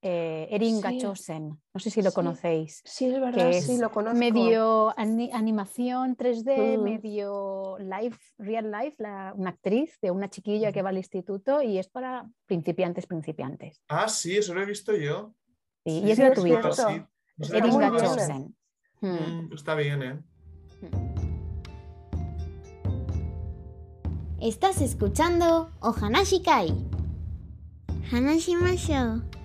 eh, 0.00 0.46
Erin 0.50 0.76
Sí. 0.76 0.82
Gachosen. 0.82 1.48
No 1.74 1.80
sé 1.80 1.90
si 1.90 2.02
lo 2.02 2.10
Sí. 2.10 2.14
conocéis. 2.14 2.82
Sí, 2.84 3.06
es 3.06 3.20
verdad, 3.20 3.50
que 3.50 3.60
sí, 3.62 3.72
es 3.74 3.80
lo 3.80 3.90
conozco. 3.90 4.16
Medio 4.18 4.94
ani- 4.98 5.30
animación 5.32 6.14
3D, 6.16 6.78
Mm. 6.78 6.82
medio 6.82 7.76
life, 7.78 8.18
real 8.38 8.70
life, 8.70 8.94
la- 8.98 9.32
una 9.36 9.50
actriz 9.50 9.98
de 10.00 10.10
una 10.12 10.28
chiquilla 10.30 10.70
que 10.72 10.82
va 10.82 10.90
al 10.90 10.98
instituto 10.98 11.62
y 11.62 11.78
es 11.78 11.88
para 11.88 12.30
principiantes, 12.46 13.06
principiantes. 13.06 13.82
Ah, 13.88 14.08
sí, 14.08 14.36
eso 14.36 14.54
lo 14.54 14.62
he 14.62 14.66
visto 14.66 14.94
yo. 14.94 15.34
Sí, 15.84 15.90
Sí, 15.90 15.98
y 16.06 16.10
es 16.10 16.18
es 16.18 16.24
gratuito. 16.24 16.72
sabía 16.72 17.08
Erin. 17.52 17.78
Gachosen. 17.78 18.56
Mm. 19.00 19.06
Mm, 19.08 19.52
está 19.54 19.74
bien, 19.74 20.02
¿eh? 20.02 20.20
Estás 24.40 24.80
escuchando 24.80 25.70
Ohanashi 25.80 26.42
Kai. 26.42 26.72
Hanashimashou. 28.12 29.22
Y 29.22 29.37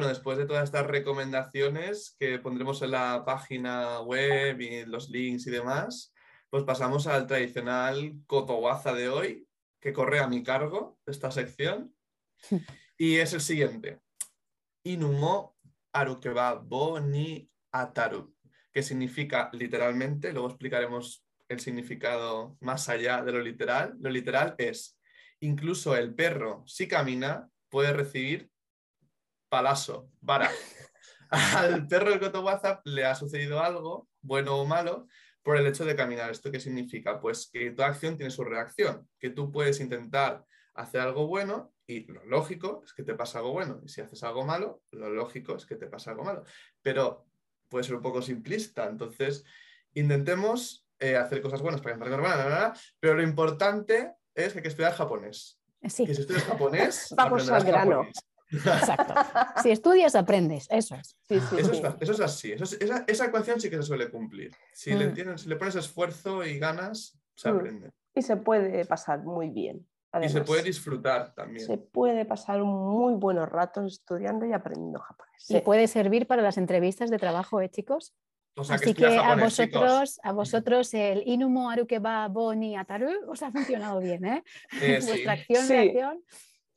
bueno, 0.00 0.14
después 0.14 0.38
de 0.38 0.46
todas 0.46 0.64
estas 0.64 0.86
recomendaciones 0.86 2.16
que 2.18 2.38
pondremos 2.38 2.80
en 2.80 2.92
la 2.92 3.22
página 3.26 4.00
web 4.00 4.58
y 4.58 4.86
los 4.86 5.10
links 5.10 5.46
y 5.46 5.50
demás, 5.50 6.14
pues 6.48 6.64
pasamos 6.64 7.06
al 7.06 7.26
tradicional 7.26 8.14
cotowaza 8.26 8.94
de 8.94 9.10
hoy, 9.10 9.46
que 9.78 9.92
corre 9.92 10.20
a 10.20 10.26
mi 10.26 10.42
cargo 10.42 10.98
de 11.04 11.12
esta 11.12 11.30
sección. 11.30 11.94
Y 12.96 13.16
es 13.16 13.34
el 13.34 13.42
siguiente. 13.42 14.00
Inumo 14.84 15.58
arukeba 15.92 16.54
bo 16.54 16.98
ni 16.98 17.50
ataru, 17.70 18.34
que 18.72 18.82
significa 18.82 19.50
literalmente, 19.52 20.32
luego 20.32 20.48
explicaremos 20.48 21.26
el 21.50 21.60
significado 21.60 22.56
más 22.60 22.88
allá 22.88 23.22
de 23.22 23.32
lo 23.32 23.40
literal. 23.42 23.98
Lo 24.00 24.08
literal 24.08 24.54
es, 24.56 24.98
incluso 25.40 25.94
el 25.94 26.14
perro, 26.14 26.64
si 26.66 26.88
camina, 26.88 27.50
puede 27.68 27.92
recibir 27.92 28.50
palazo, 29.50 30.08
vara. 30.22 30.50
Al 31.30 31.86
perro 31.86 32.10
del 32.10 32.20
Coto 32.20 32.40
WhatsApp 32.42 32.80
le 32.86 33.04
ha 33.04 33.14
sucedido 33.14 33.60
algo, 33.60 34.08
bueno 34.22 34.56
o 34.56 34.64
malo, 34.64 35.06
por 35.42 35.56
el 35.58 35.66
hecho 35.66 35.84
de 35.84 35.94
caminar. 35.94 36.30
¿Esto 36.30 36.50
qué 36.50 36.60
significa? 36.60 37.20
Pues 37.20 37.50
que 37.52 37.70
toda 37.72 37.88
acción 37.88 38.16
tiene 38.16 38.30
su 38.30 38.44
reacción, 38.44 39.06
que 39.18 39.30
tú 39.30 39.52
puedes 39.52 39.80
intentar 39.80 40.44
hacer 40.74 41.02
algo 41.02 41.26
bueno 41.26 41.72
y 41.86 42.06
lo 42.10 42.24
lógico 42.24 42.82
es 42.84 42.92
que 42.92 43.02
te 43.02 43.14
pasa 43.14 43.38
algo 43.38 43.52
bueno. 43.52 43.80
Y 43.84 43.88
si 43.88 44.00
haces 44.00 44.22
algo 44.22 44.44
malo, 44.44 44.82
lo 44.92 45.10
lógico 45.10 45.56
es 45.56 45.66
que 45.66 45.76
te 45.76 45.86
pasa 45.86 46.12
algo 46.12 46.24
malo. 46.24 46.44
Pero 46.82 47.26
puede 47.68 47.84
ser 47.84 47.96
un 47.96 48.02
poco 48.02 48.22
simplista. 48.22 48.86
Entonces, 48.86 49.44
intentemos 49.94 50.86
eh, 50.98 51.16
hacer 51.16 51.42
cosas 51.42 51.62
buenas 51.62 51.80
para 51.80 51.96
que 51.98 52.04
buenas, 52.04 52.94
pero 53.00 53.14
lo 53.14 53.22
importante 53.22 54.12
es 54.34 54.52
que 54.52 54.58
hay 54.58 54.62
que 54.62 54.68
estudiar 54.68 54.92
japonés. 54.94 55.60
Sí, 55.88 56.06
Que 56.06 56.14
si 56.14 56.20
estudias 56.20 56.44
japonés, 56.44 57.08
Vamos 57.16 57.48
al 57.48 57.64
grano. 57.64 57.90
japonés. 57.90 58.29
Exacto. 58.50 59.14
Si 59.62 59.70
estudias, 59.70 60.14
aprendes. 60.14 60.66
Eso 60.70 60.94
es. 60.96 61.16
Sí, 61.28 61.40
sí, 61.40 61.56
Eso 61.58 61.74
sí. 61.74 61.82
es, 61.84 61.94
eso 62.00 62.12
es 62.12 62.20
así. 62.20 62.52
eso 62.52 62.64
es- 62.64 62.72
esa, 62.80 63.04
esa 63.06 63.26
ecuación 63.26 63.60
sí 63.60 63.70
que 63.70 63.76
se 63.76 63.82
suele 63.82 64.10
cumplir. 64.10 64.50
Si, 64.72 64.92
le, 64.94 65.08
Mm. 65.08 65.14
tienes- 65.14 65.40
si 65.42 65.48
le 65.48 65.56
pones 65.56 65.74
esfuerzo 65.76 66.44
y 66.44 66.58
ganas, 66.58 67.18
se 67.34 67.50
Mm. 67.52 67.56
aprende. 67.56 67.90
Y 68.14 68.22
se 68.22 68.36
puede 68.36 68.84
pasar 68.86 69.22
muy 69.24 69.50
bien. 69.50 69.76
Y 69.78 70.10
se 70.12 70.16
además. 70.38 70.46
puede 70.48 70.62
disfrutar 70.64 71.32
también. 71.34 71.64
Se 71.64 71.78
puede 71.78 72.24
pasar 72.24 72.60
muy 72.64 73.14
buenos 73.14 73.48
ratos 73.48 73.92
estudiando 73.92 74.44
y 74.44 74.52
aprendiendo 74.52 74.98
japonés. 74.98 75.48
Y 75.48 75.54
Sí. 75.54 75.60
puede 75.60 75.86
servir 75.86 76.26
para 76.26 76.42
las 76.42 76.58
entrevistas 76.58 77.10
de 77.10 77.18
trabajo, 77.18 77.60
¿eh, 77.60 77.68
chicos? 77.70 78.12
O 78.56 78.64
sea, 78.64 78.76
que 78.78 78.86
Así 78.86 78.94
que 78.94 79.06
a 79.06 79.22
japonés, 79.22 79.54
chicos. 79.56 79.80
vosotros, 79.80 80.20
a 80.24 80.32
vosotros 80.32 80.94
el 80.94 81.22
Inumo 81.26 81.70
Arukeba 81.70 82.26
Boni 82.26 82.76
Ataru 82.76 83.08
os 83.30 83.40
ha 83.44 83.52
funcionado 83.52 84.00
bien, 84.00 84.24
¿eh? 84.24 84.42
Eh, 84.82 85.00
sí. 85.00 85.06
Vuestra 85.10 85.32
acción, 85.34 85.64
Sí. 85.64 85.72
reacción. 85.72 86.24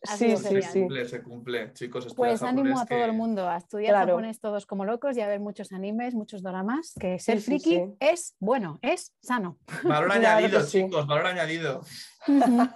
Sí, 0.04 0.26
sido 0.36 0.38
sí, 0.38 0.44
Se 0.44 0.62
sí. 0.64 0.80
cumple, 0.82 1.06
se 1.08 1.24
cumple, 1.24 1.74
chicos. 1.74 2.14
Pues 2.16 2.44
ánimo 2.44 2.80
a 2.80 2.86
todo 2.86 3.04
el 3.06 3.14
mundo 3.14 3.48
a 3.48 3.58
estudiar 3.58 3.92
Claro. 3.94 4.08
japonés 4.14 4.40
todos 4.40 4.66
como 4.66 4.86
locos 4.86 5.16
y 5.18 5.22
a 5.22 5.28
ver 5.28 5.40
muchos 5.40 5.72
animes, 5.72 6.14
muchos 6.14 6.44
doramas, 6.44 6.94
que 7.00 7.20
ser 7.20 7.40
sí, 7.40 7.46
friki 7.46 7.76
sí. 7.76 7.84
es 8.00 8.36
bueno, 8.40 8.80
es 8.82 9.14
sano. 9.22 9.58
Valor 9.84 10.12
Claro 10.12 10.12
añadido, 10.12 10.62
sí. 10.62 10.84
chicos, 10.84 11.08
valor 11.08 11.28
añadido. 11.28 11.82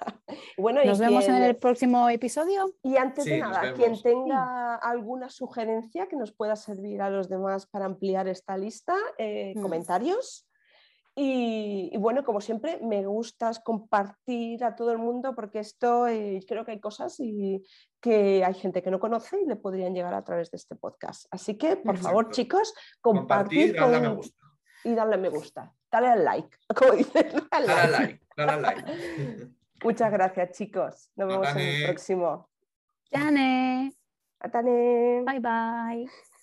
Bueno, 0.58 0.84
y 0.84 0.88
Nos 0.88 1.00
vemos 1.00 1.26
en 1.28 1.36
el 1.36 1.56
próximo 1.56 2.10
episodio. 2.10 2.74
Y 2.84 2.98
antes 2.98 3.24
Sí, 3.24 3.30
de 3.32 3.38
nada, 3.40 3.74
quien 3.74 4.02
tenga 4.02 4.76
alguna 4.76 5.30
sugerencia 5.30 6.08
que 6.08 6.16
nos 6.16 6.32
pueda 6.34 6.56
servir 6.56 7.02
a 7.02 7.10
los 7.10 7.30
demás 7.30 7.66
para 7.68 7.86
ampliar 7.86 8.28
esta 8.28 8.58
lista, 8.58 8.96
eh, 9.18 9.54
Mm. 9.56 9.62
comentarios. 9.62 10.47
Y, 11.20 11.90
y 11.92 11.98
bueno, 11.98 12.24
como 12.24 12.42
siempre, 12.42 12.80
me 12.84 13.04
gustas 13.04 13.60
compartir 13.60 14.64
a 14.64 14.76
todo 14.76 14.92
el 14.92 15.00
mundo 15.00 15.34
porque 15.34 15.58
esto 15.58 16.08
eh, 16.08 16.42
creo 16.48 16.64
que 16.64 16.74
hay 16.74 16.80
cosas 16.80 17.16
y 17.20 17.64
que 18.00 18.46
hay 18.46 18.54
gente 18.54 18.84
que 18.84 18.92
no 18.92 19.00
conoce 19.00 19.42
y 19.42 19.48
le 19.48 19.56
podrían 19.56 19.96
llegar 19.96 20.14
a 20.14 20.24
través 20.24 20.52
de 20.52 20.58
este 20.58 20.76
podcast. 20.76 21.26
Así 21.32 21.58
que, 21.58 21.76
por 21.78 21.96
Exacto. 21.96 22.04
favor, 22.10 22.32
chicos, 22.32 22.72
Compartir, 23.02 23.80
a 23.80 23.88
me 23.88 24.00
con- 24.04 24.16
gusta. 24.18 24.46
y 24.84 24.94
darle 24.94 25.16
a 25.16 25.18
me 25.18 25.30
gusta. 25.30 25.74
Dale 25.92 26.08
al 26.10 26.24
like, 26.24 26.56
como 26.76 26.92
dices. 26.94 27.34
dale 27.50 27.50
al 27.52 27.68
Dale 27.68 27.92
like. 27.92 28.28
dale 28.38 28.62
like. 28.62 28.84
Muchas 29.84 30.12
gracias, 30.12 30.52
chicos. 30.56 31.12
Nos 31.16 31.28
vemos 31.30 31.48
en 31.50 31.58
el 31.60 31.84
próximo. 31.86 32.48
Jane, 33.12 33.92
Atane. 34.40 35.24
bye 35.26 35.40
bye. 35.40 36.37